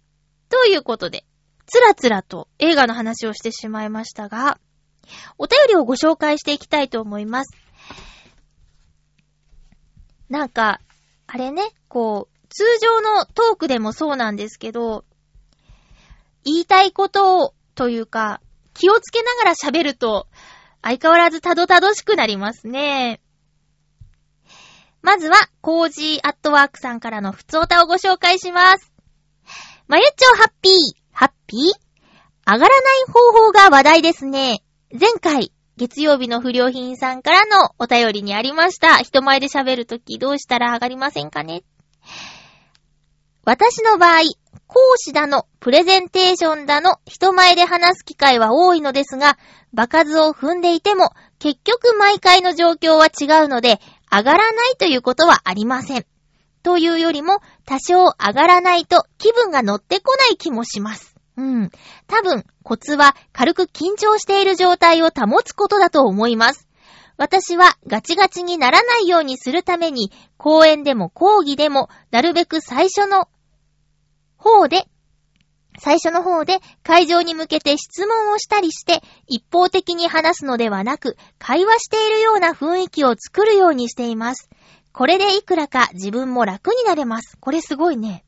[0.49, 1.25] ということで、
[1.66, 4.59] つらつらと映画の話をしてしまいましたが、
[5.38, 7.57] お便りをご紹介していきたいと思います。
[10.29, 10.81] なんか、
[11.27, 15.05] あれね、こう、通常のトークでもそうなんですけど、
[16.46, 18.40] 言いたいことを、というか、
[18.72, 20.28] 気をつけながら喋ると、
[20.80, 23.20] 相変わらずたどたどしくなりますね。
[25.02, 28.92] まずは、コージーアットワークさんからの普通歌をご紹介します。
[29.88, 30.72] まゆっちょハッピー、
[31.11, 31.61] ハッピー？
[32.48, 32.70] 上がらない
[33.12, 34.62] 方法が話題ですね。
[34.92, 38.98] 前回、月曜日の不良品さんからのお便りにありました。
[38.98, 41.64] 人前で喋るときどうしたら上がりませんかね
[43.44, 44.22] 私の場合、
[44.66, 49.38] 講師だの、プレゼンテーションだの、人前で話す機会は多いのですが、
[49.72, 56.07] 場数を踏んでいても、結局毎回の状況は違うので、上がらないということはありません。
[56.62, 61.14] というよりも、多少上がらないと気分が乗ってこない気もします。
[61.37, 61.70] うん。
[62.09, 66.66] 多分、コツは軽く緊張している状態を保つことだと思います。
[67.18, 73.29] 私はガチガチにならないようにするために、講演でも講義でも、なるべく最初の
[74.46, 74.87] 方で、
[75.78, 84.48] 最初の方で会場に向けて質問をしたりして、一方的に話すのではなく、会話しているような雰囲気を作るようにしています。
[84.92, 87.37] これでいくらか自分も楽になれます。
[87.40, 88.24] これすごいね。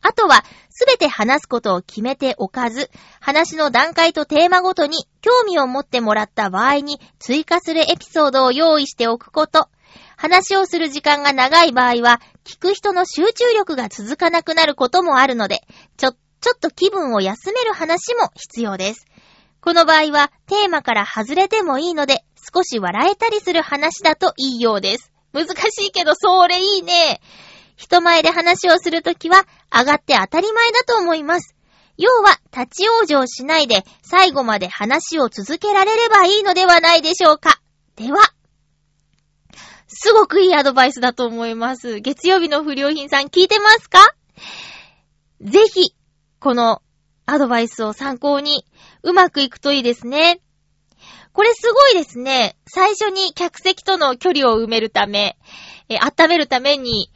[0.00, 9.68] あとは、すべて話すことを決めておかず、話の段階とテーマごとに興味を持ってもらった場合に追加するエピソードを用意しておくこと。
[10.16, 15.60] 話をする時間が長い場合は、聞く人の集中力が続かなくなることもあるので、
[15.98, 19.06] ちょ、ちょっと気分を休める話も必要です。
[19.60, 25.12] この場合は、テーマから外れてもいいので、少し笑えたりする話だといいようです。
[25.34, 27.20] 難しいけど、それいいね。
[27.76, 31.54] 人前で話をするときは、上がって当たり前だと思います。
[31.98, 37.60] 要は、立ち往生しないで、最後まで話を続けられればいいのではないでしょうか。
[37.96, 38.20] では、
[39.88, 42.00] すごくいいアドバイスだと思います。
[42.00, 43.98] 月曜日の不良品さん聞いてますか？
[45.40, 45.94] ぜひ、
[46.40, 46.82] この
[47.26, 48.66] アドバイスを参考に、
[49.02, 50.40] うまくいくといいですね。
[51.32, 52.56] これすごいですね。
[52.66, 55.38] 最初に客席との距離を埋めるため、
[55.88, 57.10] え温めるために、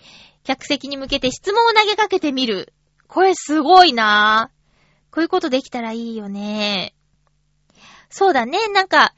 [0.45, 2.73] 客席に向けて質問を投げかけてみる。
[3.07, 5.15] これすごいなぁ。
[5.15, 6.95] こういうことできたらいいよね。
[8.09, 8.69] そうだね。
[8.69, 9.13] なんか、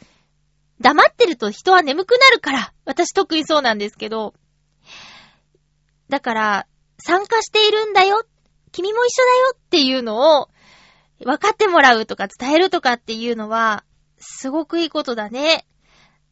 [0.81, 4.35] 黙ってると人は眠くなるから、私特にそうなんですけど。
[6.09, 6.67] だから、
[6.99, 8.25] 参加しているんだよ。
[8.73, 10.49] 君も一緒だよっていうのを、
[11.21, 13.85] 分かってもらうとか伝えるとかっていうのは、
[14.19, 15.67] すごくいいことだね。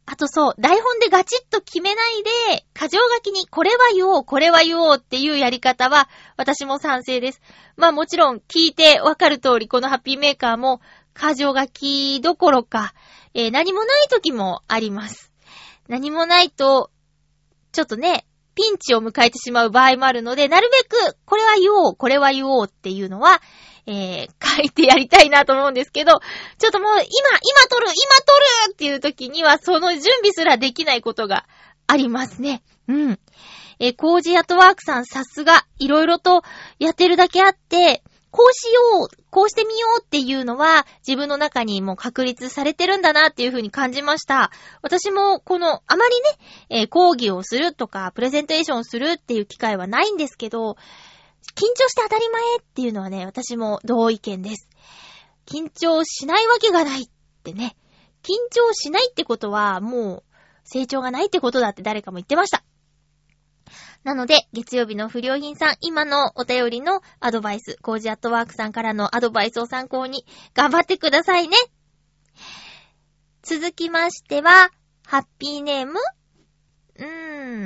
[0.04, 7.40] あとそう、台本でガチッと決めないで、過剰書きにこれは言おう、これは言おうっていうやり方は、私も賛成です。
[7.76, 10.80] まあもちろん聞いてわかる通り、このハッピーメーカーも、
[11.14, 12.94] 過剰書きどころか、
[13.34, 15.32] えー、何もない時もあります。
[15.88, 16.90] 何もないと、
[17.72, 23.40] ちょっとね、ピンチを迎えてしまう場合もあるので、なるべく、これは言おう、これは言おうっていうのは、
[23.86, 26.20] えー、書いてやりたいなと思うんですけど、
[26.58, 27.06] ちょっともう今、今
[27.68, 31.46] 撮る、今撮るっていう時には、その準備すらできないことが
[31.86, 32.62] ありますね。
[32.88, 33.18] うん。
[33.78, 36.42] えー、コージアトワークさんさすが、いろいろと
[36.78, 44.50] やってるだけあって、こうしよう、こうしてみようっていうのは自分の中にも確立されてるんだなっていうふうに感じました。
[44.80, 50.76] 私もこの、あまりね、えー、講義をするとか、プレゼンテーションするっていう機会はないんですけど、
[51.54, 54.66] 緊張して当たり前っていうのはね、私も同意見です。
[55.44, 57.06] 緊張しないわけがないっ
[57.44, 57.76] てね。
[58.22, 60.24] 緊張しないってことは、もう、
[60.64, 62.64] 成長がないってことだって誰かも言ってました。
[64.04, 71.56] なので、月曜日の不良品さん、今のお便りのアドバイス、コージアットワークさんからのアドバイスを参考に頑張ってくださいね。
[73.42, 74.70] 続きましては、
[75.06, 76.00] ハッピーネーム
[76.96, 77.06] うー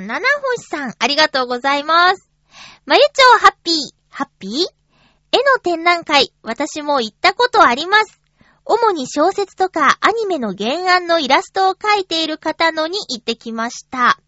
[0.03, 0.25] ん、七
[0.55, 2.29] 星さん、ありがとうございます。
[2.85, 3.75] まゆちょハッピー、
[4.09, 4.51] ハッピー？
[5.31, 8.21] 絵の展覧会、私も行ったことあります。
[8.63, 14.19] 主に小説とかアニメの原案のイラストを描いている方のに行ってきました。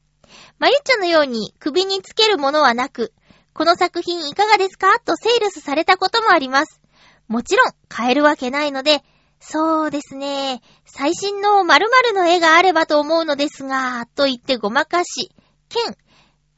[0.60, 3.14] まゆちょのように首につけるものはなく、
[3.54, 5.00] この作品いかがですか？
[5.00, 6.82] とセールスされたこともあります。
[7.28, 9.04] もちろん買えるわけないので、
[9.40, 15.32] そうですね、最新の〇〇の絵があればと思うのですが、と言ってごまかし、
[15.70, 15.96] 剣、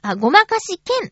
[0.02, 1.12] あ、ごまかし剣、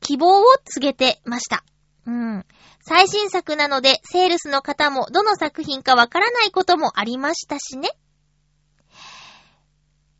[0.00, 1.64] 希望を告げてました。
[2.06, 2.44] うん。
[2.86, 7.88] 最新作なので、セールスの方もどの作品かわからないこともありましたしね。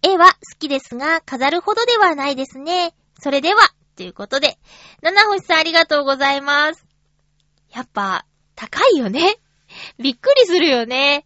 [0.06, 2.94] 絵は好きですが、飾るほどではないですね。
[3.18, 3.62] それでは、
[3.96, 4.58] ということで、
[5.00, 6.86] 七星さんありがとうございます。
[7.72, 9.36] やっぱ、高いよね。
[9.98, 11.24] びっくりするよね。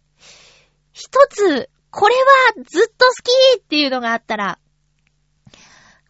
[0.93, 2.15] 一つ、これ
[2.55, 3.11] はずっと好
[3.57, 4.59] きっていうのがあったら、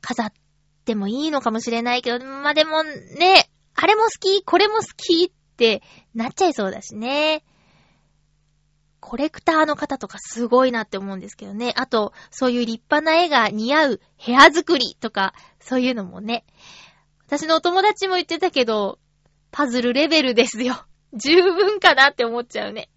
[0.02, 0.34] 飾っ
[0.86, 5.82] てもいいのかもしれないけど、まあ、でもね、あれも好き、これも好きって
[6.14, 7.44] なっちゃいそうだしね。
[9.00, 11.74] コレクターの方とかすごいなって思うんですけどね。
[11.76, 16.46] あと、そういう立派な絵が似合う部屋作りとか、そういうのもね。
[17.28, 19.00] 私のお友達も言ってたけど、
[19.52, 20.86] パズルレベルですよ。
[21.14, 22.90] 十分かなって思っちゃうね。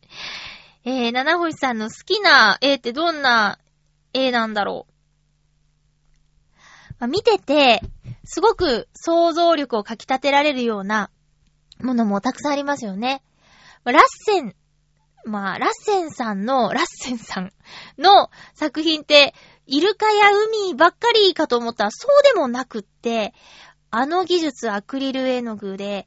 [0.84, 3.58] えー、七星さんの好きな絵ってどんな
[4.12, 4.92] 絵なんだろう？
[6.98, 7.80] まあ、見てて、
[8.24, 11.10] すごく想像力をかき立てられるような
[11.80, 13.22] ものもたくさんありますよね。
[13.84, 14.54] ラッセン
[15.24, 17.52] まあ、ラッセンさんの、ラッセンさん
[17.98, 19.34] の作品って、
[19.66, 20.30] イルカや
[20.64, 23.32] 海ばっかりかと思ったらそうでもなくって、
[23.90, 26.06] あの技術アクリル絵の具で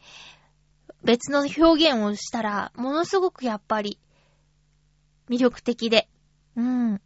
[1.03, 3.99] 別の表現をしたら、ものすごくやっぱり
[5.29, 6.09] 魅力的で。
[6.55, 7.01] うん。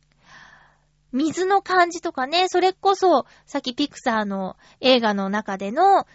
[1.11, 6.05] 水の感じとかね、それこそ、さっきピクサーの映画の中での、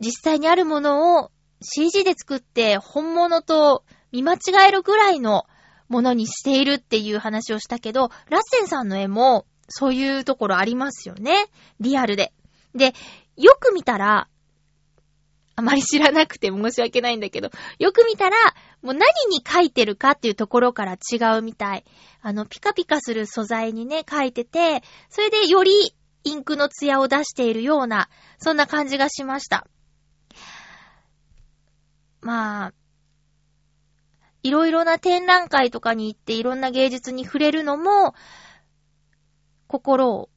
[0.00, 1.30] 実際にあるものを
[1.60, 4.38] CG で作って本物と見間違
[4.68, 5.46] えるぐらいの
[5.88, 11.46] ものにしているっていう話をしたけど、ラッセンさんの絵もそういうところありますよね。
[11.80, 12.32] リアルで。
[12.74, 12.94] で、
[13.36, 14.28] よく見たら、
[15.56, 18.36] あまり知らなくて申し訳ないんだけど、よく見たら、
[18.82, 21.84] もう何に書いてるかっていうところから違うみたい。
[22.22, 25.94] あの、ピカピカする素材にね、書いてて、それでより
[26.24, 28.08] インクのツヤを出しているような、
[28.38, 29.66] そんな感じがしました。
[32.22, 32.72] まあ、
[34.42, 38.14] いろいろな展覧会とかに行っていろんな芸術に触れるのも、
[39.66, 40.28] 心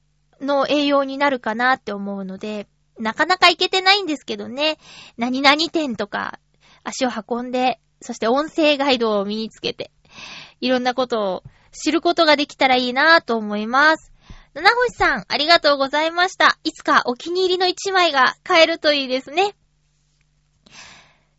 [0.42, 2.68] の栄養になるかなって思うので、
[3.00, 4.78] なかなか行けてないんですけどね、
[5.18, 6.40] 何々店とか
[6.84, 9.92] 足を運んで、そして音声ガイドを身につけて、
[10.60, 14.12] いろんなことを知ることができたらいいなと思います。
[14.54, 16.60] 七星さん、ありがとうございました。
[16.64, 19.56] いつかお気に入りの一枚が買えるといいですね。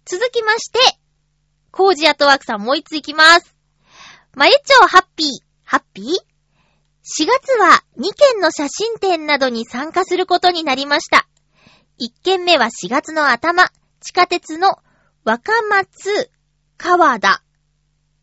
[0.05, 0.79] 続きまして、
[1.77, 3.57] コージアトワークさんもう一ついきます。
[4.37, 5.29] まゆちょうハッピー、
[5.65, 6.13] ハッピー ?4
[7.27, 11.27] 月は2件の写真展などに参加することになりました。
[12.01, 13.65] 1件目は4月の頭、
[14.01, 14.79] 地下鉄の
[15.25, 16.31] 若松
[16.77, 17.43] 川田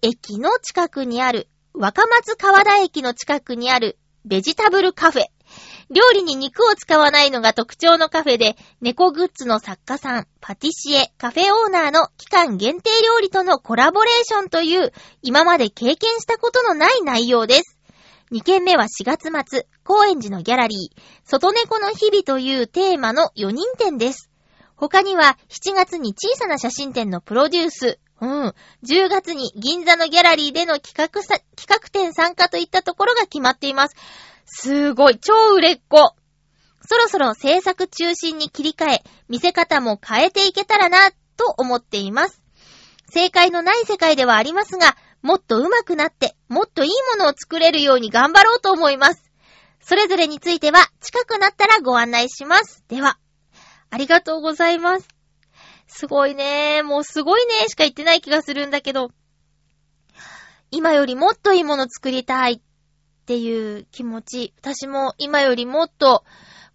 [0.02, 5.26] 駅の近くにある、若松川田駅の近くにあるベジタブルカフェ。
[5.94, 17.78] 料理に肉を使わないのが特徴のカフェで、猫グッズの作家さん、パティシエ、カフェオーナーの期間限定料理とのコラボレーションという、今まで経験したことのない内容です。
[18.32, 24.30] 2件目は4月末、高円寺のギャラリー、外猫の日々というテーマの4人展です。
[24.78, 28.54] 他には7月に小さな写真展のプロデュース、うん。
[28.84, 33.96] 10月に銀座のギャラリーでの企画さ、企画展参加といったところが決まっています。
[34.54, 36.16] すごい、超売れっ子。
[36.88, 42.42] そろそろ制作中心に切り替え、見せ方も変えていけたらな、と思っています。
[43.10, 49.32] 正解のない世界ではありますが、もっと上手くなって、もっといいものを作れるように頑張ろうと思います。
[49.80, 52.84] それぞれについては、近くなったらご案内します。
[52.88, 53.18] では、
[53.90, 55.08] ありがとうございます。
[55.88, 59.12] すごいねもうすごいねしか言ってない気がするんだけど、
[60.72, 62.62] 今よりもっといいもの作りたいっ
[63.32, 64.54] っていう気持ち。
[64.60, 66.26] 私も今よりもっと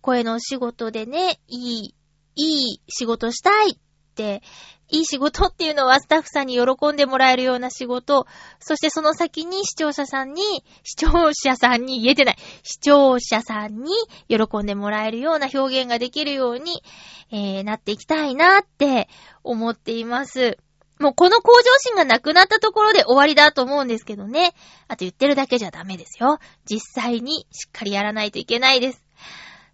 [0.01, 1.95] 声の仕事でね、いい、
[2.35, 3.79] いい仕事したいっ
[4.15, 4.43] て、
[4.89, 8.27] いい仕事っていうのはスタッフさんに喜んでもらえるような仕事、
[8.59, 13.93] そしてその先に視聴者さんに、視聴者さんに言えてない、視聴者さんに
[14.29, 16.83] 喜んでもらえるような表現ができるように、
[17.31, 19.11] えー、なっていきたいなって
[19.45, 20.57] 思っています。
[20.99, 24.55] もうこの向上心がなくなったところで終わりだと思うんですけどね。
[24.89, 26.39] あと言ってるだけじゃダメですよ。
[26.65, 29.03] 実際にしっかりやらないといけないです。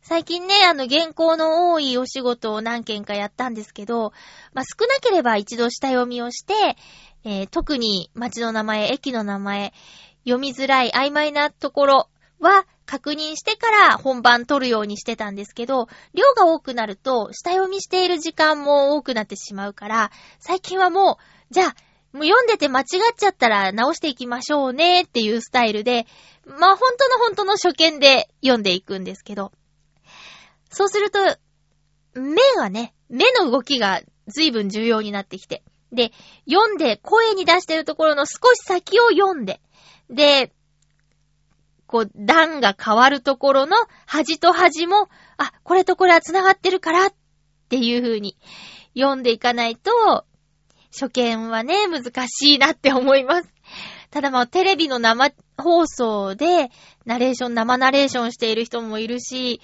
[0.02, 4.12] 最近ね、あの、原稿の多いお仕事を何件かやったんですけど、
[4.52, 6.76] まあ、少なければ一度下読みをして、
[7.24, 9.72] えー、特に街の名前、駅の名前、
[10.24, 12.08] 読みづらい曖昧なところ
[12.42, 21.18] は確認してから本番撮るようにしてたんですけど、量が多くなると、下読みしている時間も多くなってしまうから、最近はも
[21.50, 21.76] う、じゃあ、
[22.12, 22.86] もう読んでて間違っ
[23.16, 26.06] ちゃったら直していきましょうねっていうスタイルで、
[26.44, 29.52] まあ本当の本当の初見で読んでいくんですけど、
[30.68, 31.18] そうすると、
[32.14, 35.62] 目がね、目の動きが随分重要になってきて。
[35.92, 36.12] で、
[36.48, 39.60] 読んで、声に出してるところの少し先を読んで、
[40.10, 40.52] で、
[41.92, 43.76] こう、段が変わるところの
[44.06, 47.14] 端と端も、あ、これとこれは繋がってるからっ
[47.68, 48.38] ていう風に
[48.96, 50.24] 読んでいかないと、
[50.90, 53.52] 初見はね、難しいなって思います。
[54.10, 56.70] ただまあ、テレビの生放送で、
[57.04, 59.60] ナレーション、生ナレーションしている人もいるし、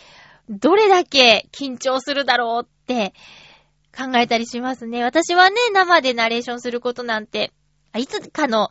[0.50, 3.14] どれだけ緊張するだろうって
[3.96, 5.02] 考えたりしますね。
[5.02, 7.52] 私はね、生でナレーションすることなんて、
[7.96, 8.70] いつかの、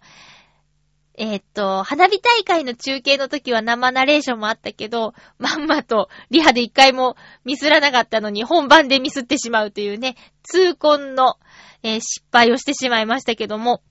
[1.19, 11.37] えー、っと、花火大会の中継の時は生ナレーションもあったけど、まんまとリハで一回もミスらなかったのに本番でミスってしまうというね、痛恨の、
[11.81, 13.81] えー、失敗をしてしまいましたけども、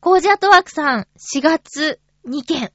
[0.00, 2.72] コージアートワークさん、4月2件。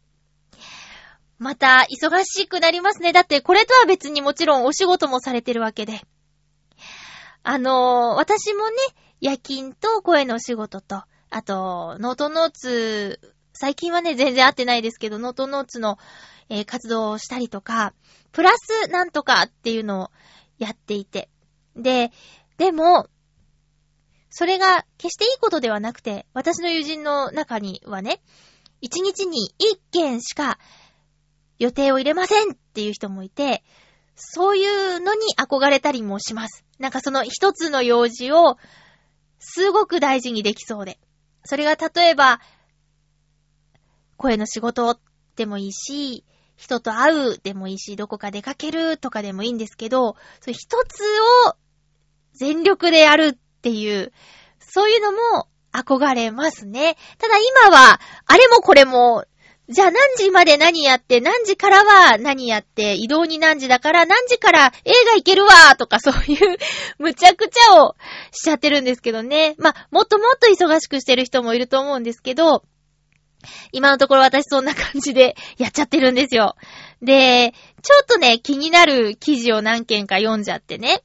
[1.40, 3.14] また、忙しくなりますね。
[3.14, 6.02] だって、これとは別にもちろんお仕事もされてるわけで。
[7.42, 8.76] あのー、私もね、
[9.20, 11.04] 夜勤と声のお仕事と、
[11.34, 13.20] あと、ノートノーツ、
[13.54, 15.98] 最近はね、全然会ってないですけど、ノートノーツの、
[16.48, 17.96] えー、活動をしたりとか、
[18.32, 20.12] プラスなんとかっていうのを
[20.60, 21.32] やっていて。
[21.76, 22.12] で、
[22.60, 23.08] でも、
[24.30, 28.22] それが決していいことではなくて、私の友人の中にはね、
[28.80, 30.60] 一日に一件しか
[31.58, 33.64] 予定を入れませんっていう人もいて、
[34.14, 36.64] そういうのに憧れたりもします。
[36.78, 38.58] なんかその一つの用事を
[39.40, 41.00] すごく大事にできそうで。
[41.46, 42.40] それが例えば、
[44.18, 45.00] 声の仕事
[45.36, 46.24] でもいいし、
[46.56, 51.02] 人と会うでもいいし、どこか出かけるとかでもいいんですけど、そ一つ
[51.48, 51.56] を
[52.34, 54.14] 全力でやるっていう、
[54.60, 56.96] そういうのも憧れますね。
[57.18, 59.26] ただ今は、あれもこれも、
[59.70, 66.58] じゃあ何時まで何やって、何時からは何やって、移動に何時だから何時から映画行けるわとかそういう
[67.00, 67.96] むちゃくちゃを
[68.32, 69.56] しちゃってるんですけどね。
[69.58, 72.64] まあ、もっともっと忙しくしてる人もいると思うんですけど、
[73.72, 76.56] 今のところ私そんな感じでやっちゃってるんですよ。
[77.02, 81.04] で、ちょっとね、気になる記事を何件か読んじゃってね。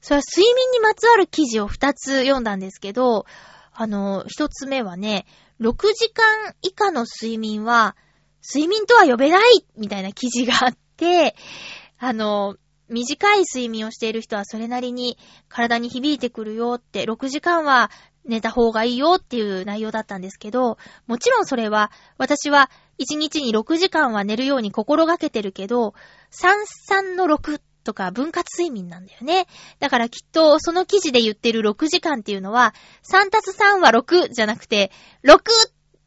[0.00, 3.26] それは睡眠にまつわる記事を2つ読んだんですけど、
[3.72, 5.24] あの、1つ目はね、
[5.60, 7.96] 6時間以下の睡眠は、
[8.42, 11.36] 睡眠とは呼べないみたいな記事があって、
[11.98, 12.56] あの、
[12.88, 15.16] 短い睡眠をしている人はそれなりに
[15.48, 17.90] 体に響いてくるよって、6時間は
[18.24, 25.94] 寝た方がいいよっていう内容だったんですけど、もちろんそれは、私は1日に6時間は寝るように心がけてるけど、
[26.32, 29.46] 33の6とか分割睡眠なんだよね。
[29.78, 34.90] だからきっとその記事で言ってる6時間っていうのは、3たす3は6じゃなくて、
[35.24, 35.40] 6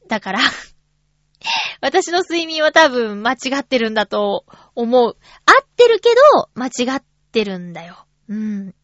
[0.08, 0.40] だから
[1.82, 4.46] 私の睡眠は多分間違ってるんだと
[4.76, 5.18] 思う。
[5.46, 8.06] 合ってるけど、間違ってるんだよ。
[8.30, 8.76] うん。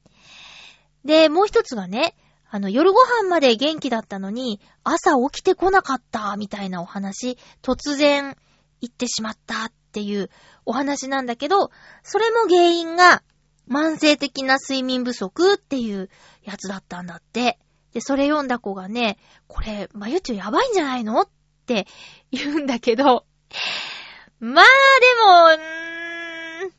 [1.06, 2.16] で、もう一つがね、
[2.52, 8.36] あの、夜ご飯まで元気だったのに、朝起きてこなかった、みたいなお話、突然
[8.82, 10.30] 言ってしまったっっていう
[10.66, 11.72] お話なんだけど、
[12.04, 13.24] それも原因が
[13.68, 16.10] 慢性的な睡眠不足っていう
[16.44, 17.60] やつだったんだって。
[17.94, 19.18] で、それ読んだ子がね、
[19.48, 21.30] これ、まゆちょやばいんじゃないのっ
[21.66, 21.88] て
[22.32, 23.26] 言うんだけど、
[24.40, 24.66] まあ
[25.58, 26.72] でも、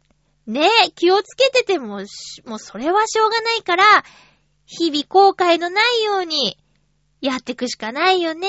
[0.47, 2.05] うー、ね気をつけてても、
[2.47, 3.85] もうそれはしょうがないから、
[4.67, 6.57] 日々後悔のないように
[7.21, 8.49] やってくしかないよね。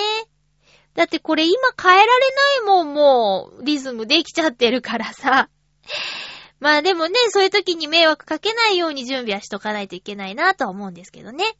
[0.95, 5.49] だってこれ今変えられないもん、もう、リズムできちゃってるからさ。
[6.59, 11.55] まあでもね、そういう時に迷惑かけないように準備はしとかないといけないなとは思うんですけどね。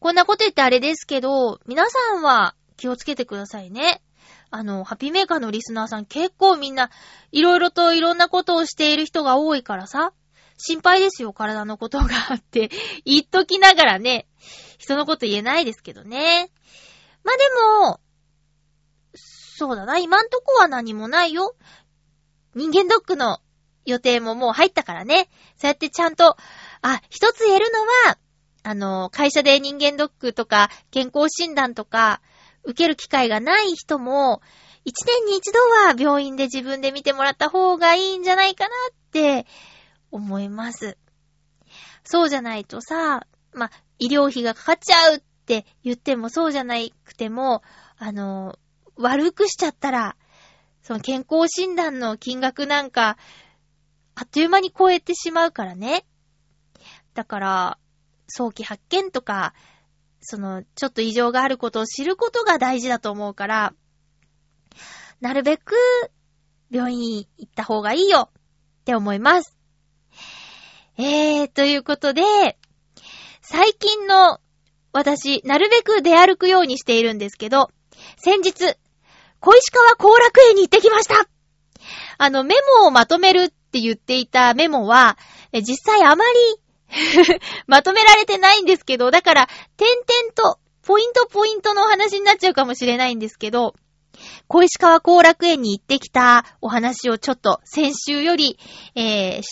[0.00, 4.02] こんなこと言ってあれですけど、皆さんは気をつけてくださいね。
[4.50, 6.90] あの、ハッピーメーカーのリスナーさん結構みんな、
[7.32, 10.12] いろいろといろんなことをしている人が多いからさ、
[10.56, 12.70] 心配ですよ、体のことがあって。
[13.04, 14.26] 言っときながらね、
[14.78, 16.50] 人のこと言えないですけどね。
[17.24, 17.42] まあ、で
[17.88, 18.00] も、
[19.16, 21.54] そうだな、今んとこは何もないよ。
[22.54, 23.40] 人間ドックの
[23.84, 25.28] 予定ももう入ったからね。
[25.56, 26.36] そうやってちゃんと、
[26.82, 28.18] あ、一つ言えるのは、
[28.62, 32.20] あの、会社で人間ドックとか健康診断とか
[32.64, 34.42] 受ける機会がない人も、
[34.84, 39.46] 一年に一度は病院で自分で見てもらった方がいいんじゃないかなって
[40.10, 40.98] 思います。
[42.04, 47.62] そうじゃないとさ、まあ医療費がかかっちゃうっって言ってもそうじゃなくても、
[47.98, 48.58] あの、
[48.96, 50.16] 悪くしちゃったら、
[50.82, 53.18] その健康診断の金額なんか、
[54.14, 56.06] あっという間に超えてしまうからね。
[57.12, 57.78] だから、
[58.26, 59.52] 早期発見とか、
[60.22, 63.74] その、ちょっと異常があることを知ることが大事だと思うから、
[65.20, 65.74] なるべく、
[66.70, 69.54] 病院行った方がいいよって思います。
[70.96, 72.22] えー、ということで、
[73.42, 74.40] 最近の
[74.94, 77.68] 私、なるべく出歩くようにしているんですけど、
[78.16, 78.76] 先日、
[79.40, 81.28] 小石川後楽園に行ってきました
[82.16, 85.18] あの、メモをまとめるって言っていたメモは、
[85.52, 93.74] 実際あまり まとめられてないんですけど、だから、点々と、ポイントポイントのお話になっちゃうかもしれないんですけど、
[94.46, 98.60] 小石川後楽園に行ってきたお話をちょっと先週より、
[98.94, 99.42] えー、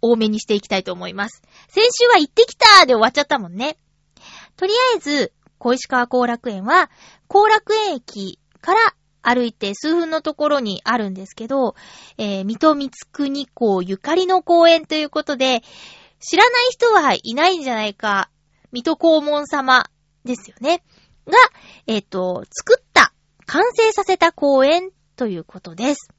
[0.00, 1.42] 多めにしていきたいと思います。
[1.68, 3.76] 先週は行ってきたで終わっちゃったもんね。
[4.60, 6.90] とりあえず、小石川後楽園は、
[7.28, 11.76] 後楽園駅から歩いて数分のところにあるんですけど、
[12.18, 15.62] えー、水戸光国公ゆかりの公園ということで、
[16.18, 18.28] 知らない人はいないんじゃないか、
[18.70, 19.88] 水戸黄門様
[20.26, 20.84] ですよね。
[21.26, 21.32] が、
[21.86, 23.14] えっ、ー、と、作った、
[23.46, 26.10] 完成させた公園ということです。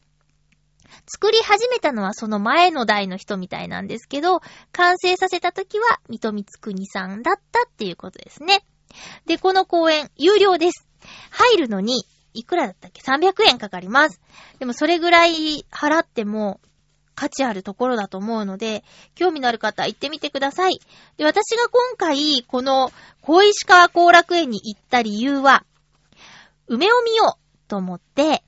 [1.07, 8.65] 作り始めたのはその前の代の人みたいなんですけど、完成させた時は、水戸光国さんだったっていうことですね。
[9.25, 10.87] で、この公園、有料です。
[11.29, 14.21] 入るのに、いくらだったっけ ?300 円かかります。
[14.59, 16.59] でもそれぐらい払っても
[17.15, 18.83] 価値あるところだと思うので、
[19.15, 20.79] 興味のある方行ってみてください。
[21.17, 25.65] で、私が今回、この小石川後楽園に行った理由は、
[26.67, 28.43] 梅を見ようと思って、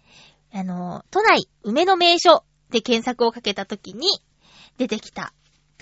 [0.54, 4.08] あの、都内梅の名所で検索をかけた時に
[4.78, 5.34] 出てきた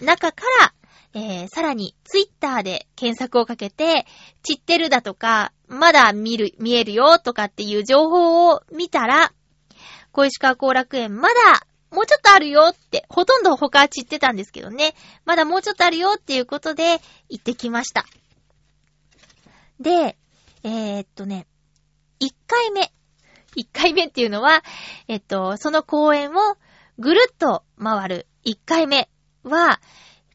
[0.02, 0.74] 中から、
[1.14, 4.06] えー、さらにツイッターで検索をかけて、
[4.44, 9.34] 散ってるだとか、まだ見る、見えるよとかっていう情報を見たら、
[10.12, 14.96] 小石川後楽園まだもうちょっとあるよって、ほとんど他散ってたんですけどね。
[15.26, 18.06] まだもうちょっとあるよっていうことで行ってきました。
[19.80, 20.18] で、
[20.64, 21.48] えー、っとね、
[22.22, 22.94] 1回目。
[23.58, 24.64] 1回目っていうのは、
[25.08, 26.58] えっと、その公園を
[26.98, 29.10] ぐるっと回る1回目
[29.44, 29.80] は、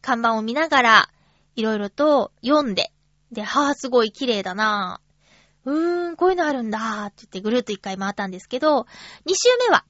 [0.03, 1.09] 看板を見ながら、
[1.57, 2.93] いろいろと読んで、
[3.33, 5.71] で、はぁ、すごい綺麗だなぁ。
[5.71, 8.87] うーん、こういうのあるんだーって言ってぐるっと一回回ったんですけど、
[9.25, 9.85] 二週目は、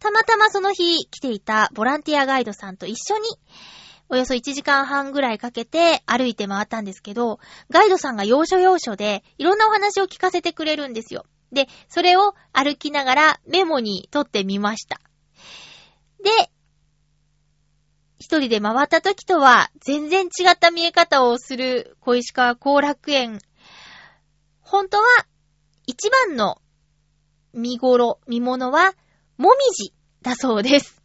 [0.00, 3.24] たまたまその日来ていたボランティアガイドさんと一緒に、
[4.08, 7.38] およそ1時間半ぐらいかけて歩いて回ったんですけど、
[7.70, 11.26] ガイドさんが要所要所でいろんなお話を聞かせてくれるんですよ。
[11.52, 15.00] で、それを歩きながらメモに取ってみました。
[16.22, 16.50] で、
[18.18, 23.40] 一人で回った時とは全然違った見え方をする小石川後楽園。
[24.60, 25.04] 本当は
[25.86, 26.60] 一番の
[27.52, 28.94] 見頃、見物は
[29.36, 29.92] もみじ
[30.22, 31.02] だそうです。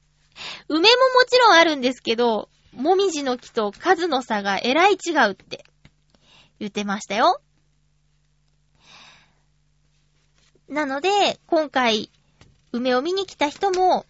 [0.67, 0.89] 梅もも
[1.25, 5.63] ちろんあるんですけど、もみじの木と数の差がえらい違うって
[6.59, 7.41] 言ってましたよ。
[10.68, 12.09] なので、今回、
[12.72, 14.05] 梅を見に来た人も、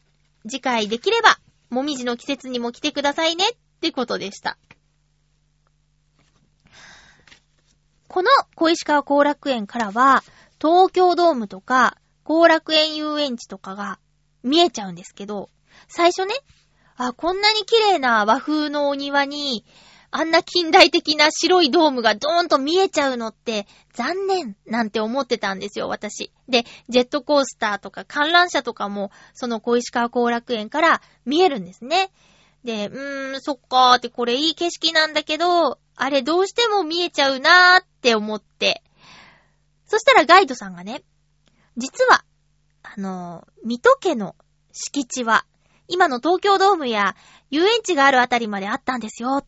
[0.47, 1.37] 次回できれば、
[1.69, 4.57] もみじの季節にも来てくださいねってことでした。
[8.07, 10.23] この小石川後楽園からは、
[10.61, 13.99] 東京ドームとか、後楽園遊園地とかが
[14.41, 15.49] 見えちゃうんですけど、
[15.89, 16.33] 最初ね、
[16.95, 19.65] あ、こんなに綺麗な和風のお庭に、
[20.17, 26.31] あんな近代的な白いドームがドーンと見えちゃうのって残念なんて思ってたんですよ、私。
[26.47, 32.11] で、ジェットコースターとか観覧車とかも、その小石川後楽園から見えるんですね。
[32.63, 38.83] で、うーん、そっかーってこれいい景色なんだけど、あれどうしても見えちゃうなーって思って。
[39.85, 41.03] そしたらガイドさんがね、
[41.75, 42.23] 実は、
[42.83, 44.37] あの、水戸家の
[44.71, 45.45] 敷地は、
[45.89, 47.17] 今の東京ドームや
[47.51, 49.45] 遊園地があるあたりまであったんですよ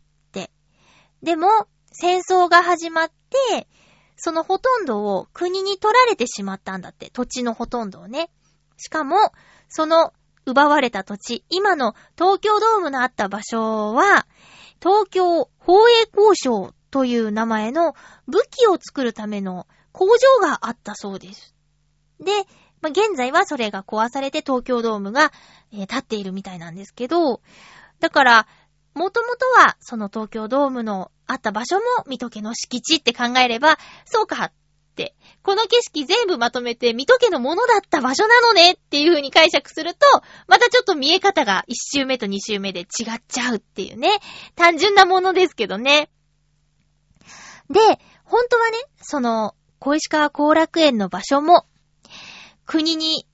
[1.24, 1.48] でも、
[1.92, 3.12] 戦争が始まっ
[3.50, 3.68] て、
[4.16, 7.10] そのほとんどを国に取られてしまったんだって。
[7.12, 8.30] 土地のほとんどをね。
[8.78, 9.32] しかも、
[9.70, 10.14] その
[10.46, 14.26] 奪われた土地、今の東京ドームのあった場所は、
[14.82, 17.96] 東京放映交渉という名前の
[18.28, 21.54] 武器を作るための工場があったそうです。
[22.20, 22.32] で、
[22.82, 25.32] まあ、現在はそれが壊されて東京ドームが、
[25.72, 27.42] えー、立っているみたいなんですけど、
[28.00, 28.48] だから、
[28.98, 34.52] もともとは、その東京ドームのあった場所も水戸家の敷地って考えれば、そうかっ
[34.96, 40.00] て、この景色全部まとめて水戸家のものだった場所なのねっていう風に解釈すると、
[40.48, 42.88] またちょっと見え方が一周目と二周目で違っ
[43.28, 44.10] ちゃうっていうね。
[44.56, 46.10] 単純なものですけどね。
[47.70, 47.80] で、
[48.24, 51.66] 本当はね、その、小石川後楽園の場所も、
[52.66, 53.28] 国に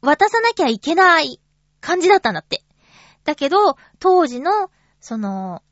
[0.00, 1.40] 渡さなきゃいけない
[1.80, 2.64] 感じだったんだって。
[3.28, 4.70] だけど、当時の、
[5.00, 5.62] その、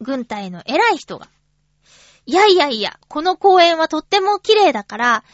[0.00, 1.28] 軍隊の偉い人が、
[2.26, 5.24] いやいやいや、この公園はとっても綺麗だから、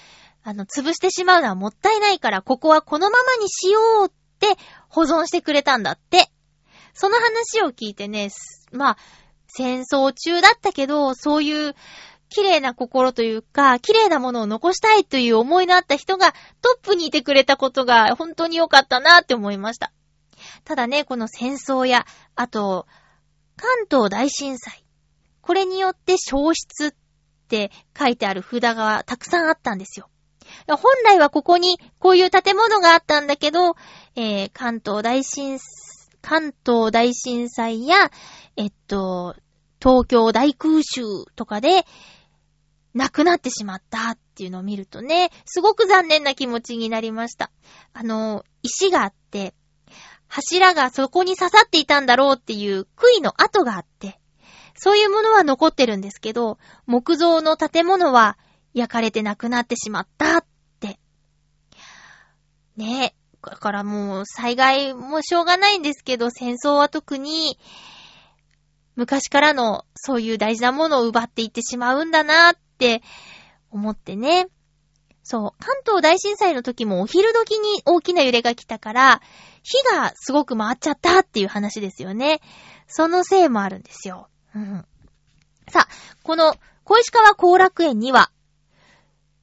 [0.43, 4.11] あの、潰してしまうのはもったいないから、ここはこのままにしようっ
[4.41, 4.59] て
[4.91, 6.31] 保存してくれたんだって。
[6.93, 8.29] その話を聞いてね、
[8.71, 8.97] まあ、
[9.47, 11.75] 戦争中だったけど、そういう
[12.29, 19.93] 綺麗な心というか、綺麗なものを残したいという思いのあった人がトップにいてくれたことが本当に良かったなって思いました。
[20.65, 22.87] ただね、この戦争や、あと、
[23.57, 24.85] 関東大震災。
[25.41, 26.95] これによって消失っ
[27.49, 30.09] て書いてある札がたくさんあったんですよ。
[30.67, 33.77] 本来はここにこういう建物があったんだけど、
[34.17, 35.59] えー、関東大震、
[36.23, 38.11] 関東大震災や、
[38.57, 39.37] えっと、
[39.81, 41.03] 東京大空襲
[41.37, 41.85] とかで、
[42.95, 47.51] 亡くなってしまったっていうのを見るとね、すごく残念な気持ちになりました。
[47.93, 49.53] あの、石があって、
[50.35, 54.19] 柱がそこに刺さっていたんだろうっていう杭の跡があって、
[54.75, 58.37] そういうものは残ってるんですけど、木造の建物は
[58.73, 60.45] 焼かれてなくなってしまったっ
[60.81, 60.99] て。
[62.77, 63.49] ねえ。
[63.49, 67.57] だからもう災害もしょうがないんですけど、戦争は特に
[68.97, 73.03] 昔からのそういう大事なものを奪っていってしまうんだなって
[73.71, 74.49] 思ってね。
[75.23, 75.65] そう。
[75.65, 79.23] 関東大震災の時もお昼時に大きな揺れが来たから、
[79.65, 82.41] 火がすごく回っちゃったっていう話ですよね。
[82.87, 84.29] そのせいもあるんですよ。
[84.55, 84.85] うん。
[85.69, 85.89] さあ、
[86.23, 86.55] この
[86.85, 88.31] 小石川後楽園には、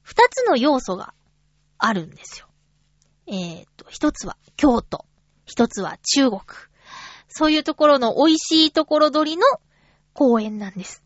[0.00, 1.12] 二つの要素が
[1.76, 2.46] あるんですよ。
[3.26, 5.04] えー、と、一つは京都、
[5.44, 6.40] 一つは中国。
[7.28, 9.44] そういうところの美味しいところ取りの
[10.12, 11.02] 公園なんです。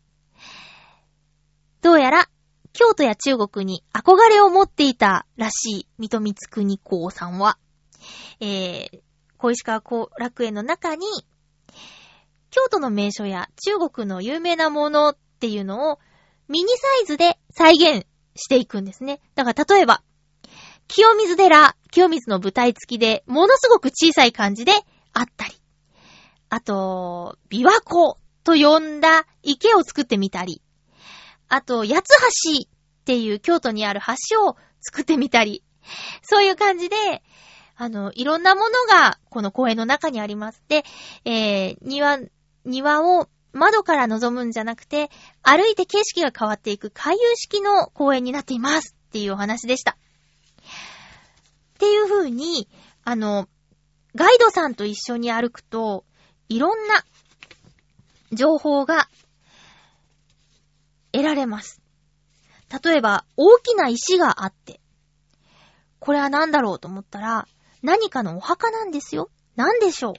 [1.81, 2.29] どうやら
[2.73, 7.57] 京都や中国に憧れを持っていたらしい、水戸光国公さんは、
[8.39, 8.99] えー、
[9.37, 11.05] 小石川後楽園の中に、
[12.49, 15.99] 京都の名所や中国の有名なものっていうのを
[16.47, 19.19] ミニサイズで再現していくんですね。
[19.35, 20.01] だから例えば、
[20.87, 24.71] 清水寺、清水の舞台付きで、ものすごく小さい感じで
[25.13, 25.53] あったり。
[26.49, 30.61] あと、琵琶湖と呼んだ池を作ってみたり。
[31.49, 32.09] あと、八つ
[32.45, 33.99] 橋っていう京都にある
[34.31, 35.63] 橋を作ってみたり、
[36.21, 36.95] そういう感じで、
[37.79, 40.63] あの、いろんなものがこの公園の中にあります。
[40.67, 40.83] で、
[41.25, 42.19] えー、庭、
[42.65, 45.11] 庭を窓から覗むんじゃなくて、
[45.43, 49.91] 歩いて景色が変わっていく回遊式の公園になっていますっていうお話でした。
[49.91, 49.95] っ
[51.79, 52.67] ていう風に、
[53.03, 53.47] あの、
[54.15, 56.03] ガイドさんと一緒に歩くと、
[56.49, 57.05] いろんな
[58.31, 59.07] 情報が
[61.11, 61.79] 得られます。
[62.83, 64.79] 例えば、大きな石があって、
[65.99, 67.47] これは何だろうと思ったら、
[67.81, 69.29] 何かのお墓なんですよ。
[69.55, 70.15] 何でしょうっ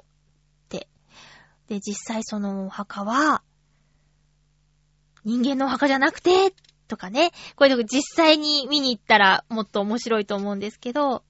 [0.68, 0.88] て。
[1.68, 3.42] で、実際そのお墓は、
[5.24, 6.54] 人間のお墓じゃなくて、
[6.88, 7.30] とかね。
[7.54, 11.22] これ実際に見に行ったらもっと面白いと思うんですけど、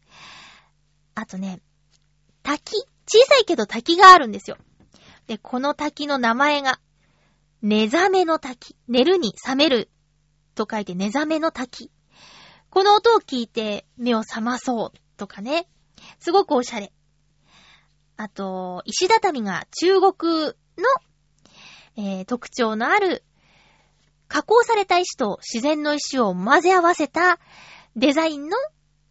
[1.15, 1.61] あとね、
[2.43, 2.77] 滝。
[3.11, 4.57] 小さいけど滝があるんですよ。
[5.27, 6.79] で、この滝の名前が、
[7.61, 8.77] 寝覚めの滝。
[8.87, 9.91] 寝るに覚める
[10.55, 11.91] と書いて寝覚めの滝。
[12.71, 15.67] この音を聞いて目を覚まそうとかね。
[16.19, 16.93] すごくおしゃれ。
[18.17, 20.55] あと、石畳が中国の、
[21.97, 23.23] えー、特徴のある
[24.29, 27.39] 加工された石と自然の石を混ぜ合わせた
[27.97, 28.57] デザインの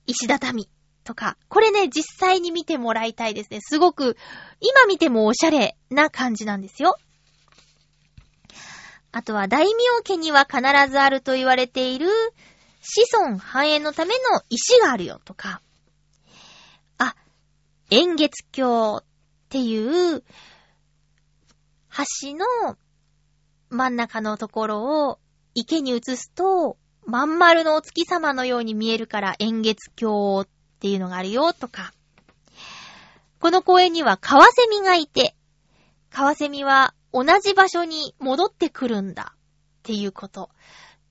[0.06, 0.70] 石畳
[1.04, 3.60] とか、これね、実際に見てもらいたいですね。
[3.62, 4.18] すごく、
[4.60, 6.98] 今見てもおしゃれな感じなんですよ。
[9.12, 12.08] あとは大名家には必ずあると言われている
[12.82, 15.62] 子孫繁栄のための石があるよとか、
[17.90, 19.04] 円月橋っ
[19.50, 20.24] ていう
[22.22, 22.78] 橋の
[23.70, 25.20] 真ん中のところを
[25.54, 30.48] 池に移すと、まん丸のお月様のように見えるから円月橋っ
[30.80, 31.94] ていうのがあるよとか、
[33.40, 35.36] この公園にはカワセミがいて、
[36.10, 39.38] カワセミは同じ場所に戻ってくるんだっ
[39.84, 40.50] ていうこと。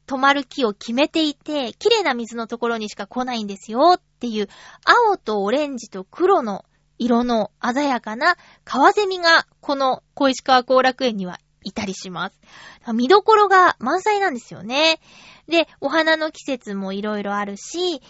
[0.06, 4.48] 止まる木を決めていて、綺麗な水のところにしか来ないんですよっていう、
[4.84, 6.64] 青とオレンジと黒の
[6.98, 12.40] 色の鮮やかなカワセミがこの小石川後楽園にはいたりします。
[12.92, 15.00] 見どころが満載なんですよね。
[15.48, 18.00] で、お花の季節もいろいろあるし、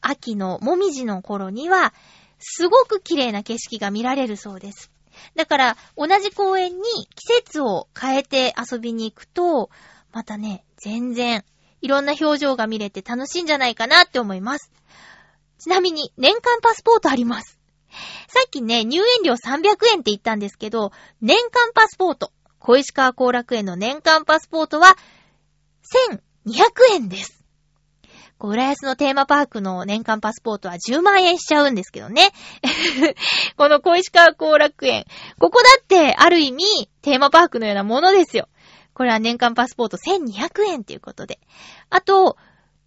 [0.00, 1.94] 秋のもみじの頃には、
[2.38, 4.92] すごく綺麗な景色が見られるそうです。
[5.34, 6.82] だから、同じ公園に
[7.16, 9.70] 季節を変えて遊びに行くと、
[10.12, 11.44] またね、全然、
[11.80, 14.70] いろんな表情が見れて楽しいんじゃないかなって思います。
[15.58, 17.58] ちなみに、年間パスポートあります。
[18.28, 24.96] さっきね、入園料300円って言ったんですけど、年間パスポート、小石川後楽園の年間パスポートは、
[26.46, 27.42] 1200円です。
[28.38, 32.30] こう、浦安のテーマパークの年間パスポートは10万円しちゃうんですけどね。
[33.56, 35.06] この小石川後楽園。
[35.40, 38.48] ここだって、ある意味、テーマパークのようなものですよ。
[38.98, 41.38] これは年間パスポート1200円ということで。
[41.88, 42.36] あと、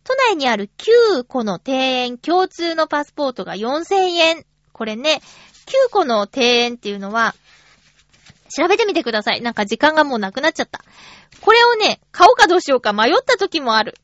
[0.04, 4.46] 都内にある9個の庭園共通のパスポートが4000円。
[4.74, 5.22] これね、
[5.88, 7.34] 9個の庭園っていうのは、
[8.54, 9.42] 調べてみてください。
[9.42, 10.84] なんか時間がもうなくなっちゃった。
[11.40, 13.96] これをね、買おうかどうしようか迷った時もある。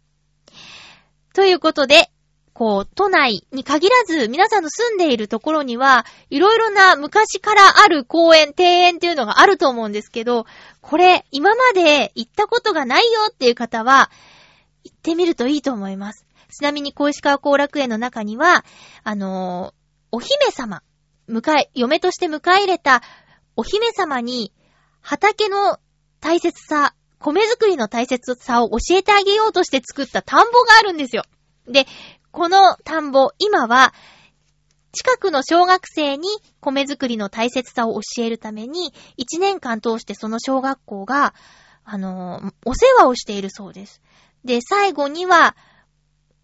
[1.33, 2.09] ということで、
[2.57, 10.47] こう、都内に限らず、皆さんの住んでいるところには、いろいろな昔からある公園、庭園っていうのがあると思うんですけど、
[10.81, 14.09] これ、今まで行ったことがないよっていう方は、
[14.83, 16.25] 行ってみるといいと思います。
[16.49, 18.65] ちなみに、小石川後楽園の中には、
[19.03, 20.81] あのー、お姫様、
[21.29, 23.03] 迎え、嫁として迎え入れた
[23.55, 24.51] お姫様に、
[25.01, 25.77] 畑の
[26.21, 31.21] 大切さ、米作りの大切さを教えてあげようとして作った田んぼがあるんですよ。
[31.67, 31.85] で、
[32.37, 33.95] この田んぼ、今は、
[34.91, 36.27] 近くの小学生に
[36.59, 41.33] 米作りの大切さを教えるために、1年間通してその小学校が、
[41.83, 44.03] あの、お世話をしているそうです。
[44.45, 45.55] で、最後には、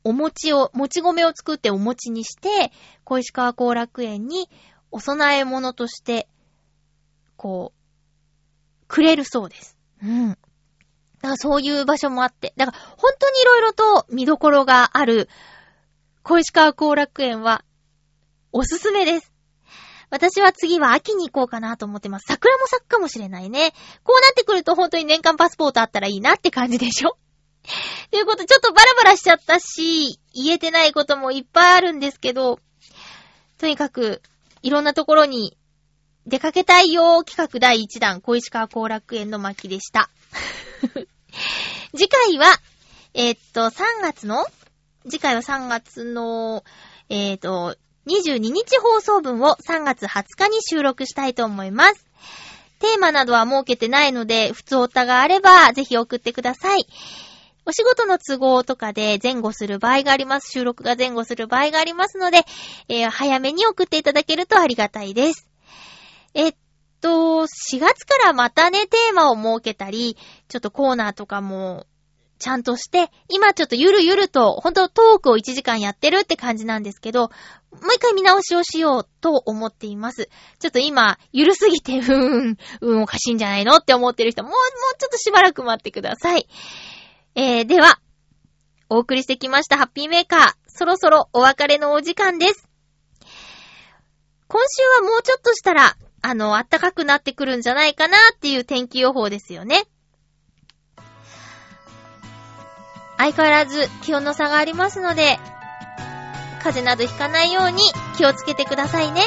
[0.04, 2.72] お餅を、もち米を作ってお餅にして、
[3.04, 4.50] 小石川後楽園に
[4.90, 6.28] お供え物として、
[7.38, 9.78] こう、くれるそうです。
[10.02, 10.30] うん。
[10.30, 10.40] だか
[11.22, 12.54] らそういう場所もあって。
[12.58, 15.30] だから本当に色々と見どころがある
[16.24, 17.66] 小石川後楽園は、
[18.54, 19.34] おすすめです。
[20.10, 22.26] 私は次は秋に行こうかなと思ってます。
[22.30, 23.74] 桜も咲くかもしれないね。
[24.04, 27.18] こうなってくると本当に年間パスポートあったらいいなって感じでしょ
[28.10, 32.60] ということ、ちょっとバラバラしちゃったし、言えてないこともいっぱいあるんですけど、
[33.58, 34.22] とにかく、
[34.62, 35.58] いろんなところに
[36.26, 40.10] 出かけたいよ企画第1弾、小石川後楽園の巻でした。
[41.94, 42.46] 次回は、
[43.14, 44.48] えー、っと、3月の
[45.10, 46.64] 次回は3月の、
[47.10, 47.76] えっ、ー、と、
[48.08, 52.06] 22日放送分を3月20日に収録したいと思います。
[52.80, 56.88] テーマなどは設けてないので、普通おたがあれば、ぜひ送ってください。
[57.66, 60.52] お仕事の都合とかで前後する場合があります。
[60.52, 62.46] 収録が前後する場合がありますので、
[62.90, 65.48] えー、早めに送っていただけるとありがたいです。
[66.34, 66.56] えっ
[67.00, 67.48] と、4
[67.80, 70.18] 月からまたね、テーマを設けたり、
[70.50, 71.88] ちょっとコーナーとかも
[72.40, 80.30] ちゃんとして、今ちょっとゆるゆると、ほんとトークを1時間やってるって感じなんですけど、もう一回見直しをしようと思っています。
[80.60, 86.48] ちょっと今、ゆるすぎて、うーん、うんおかしいんじゃないのって思ってる人、もう、もうちょっとしばらく待ってください。
[87.36, 88.00] えー、では、
[88.90, 92.68] お送りしてきましたハッピーメーカー、そろそろお別れのお時間です。
[94.48, 99.88] 今週はもうちょっとしたら、あの、暖かくなってくるんじゃないかなっていう天気予報ですよね。
[103.18, 105.40] 相変わらず気温の差がありますので、
[106.64, 107.82] 風邪などひかないように
[108.18, 109.22] 気をつけてくださいね。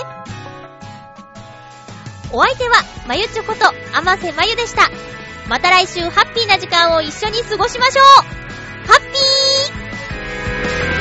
[2.32, 4.90] お相手は、まゆちょこと、あませまゆでした。
[5.48, 8.04] また来週ハッピーな時間を一緒に過ごしましょう
[8.88, 10.95] ハッピー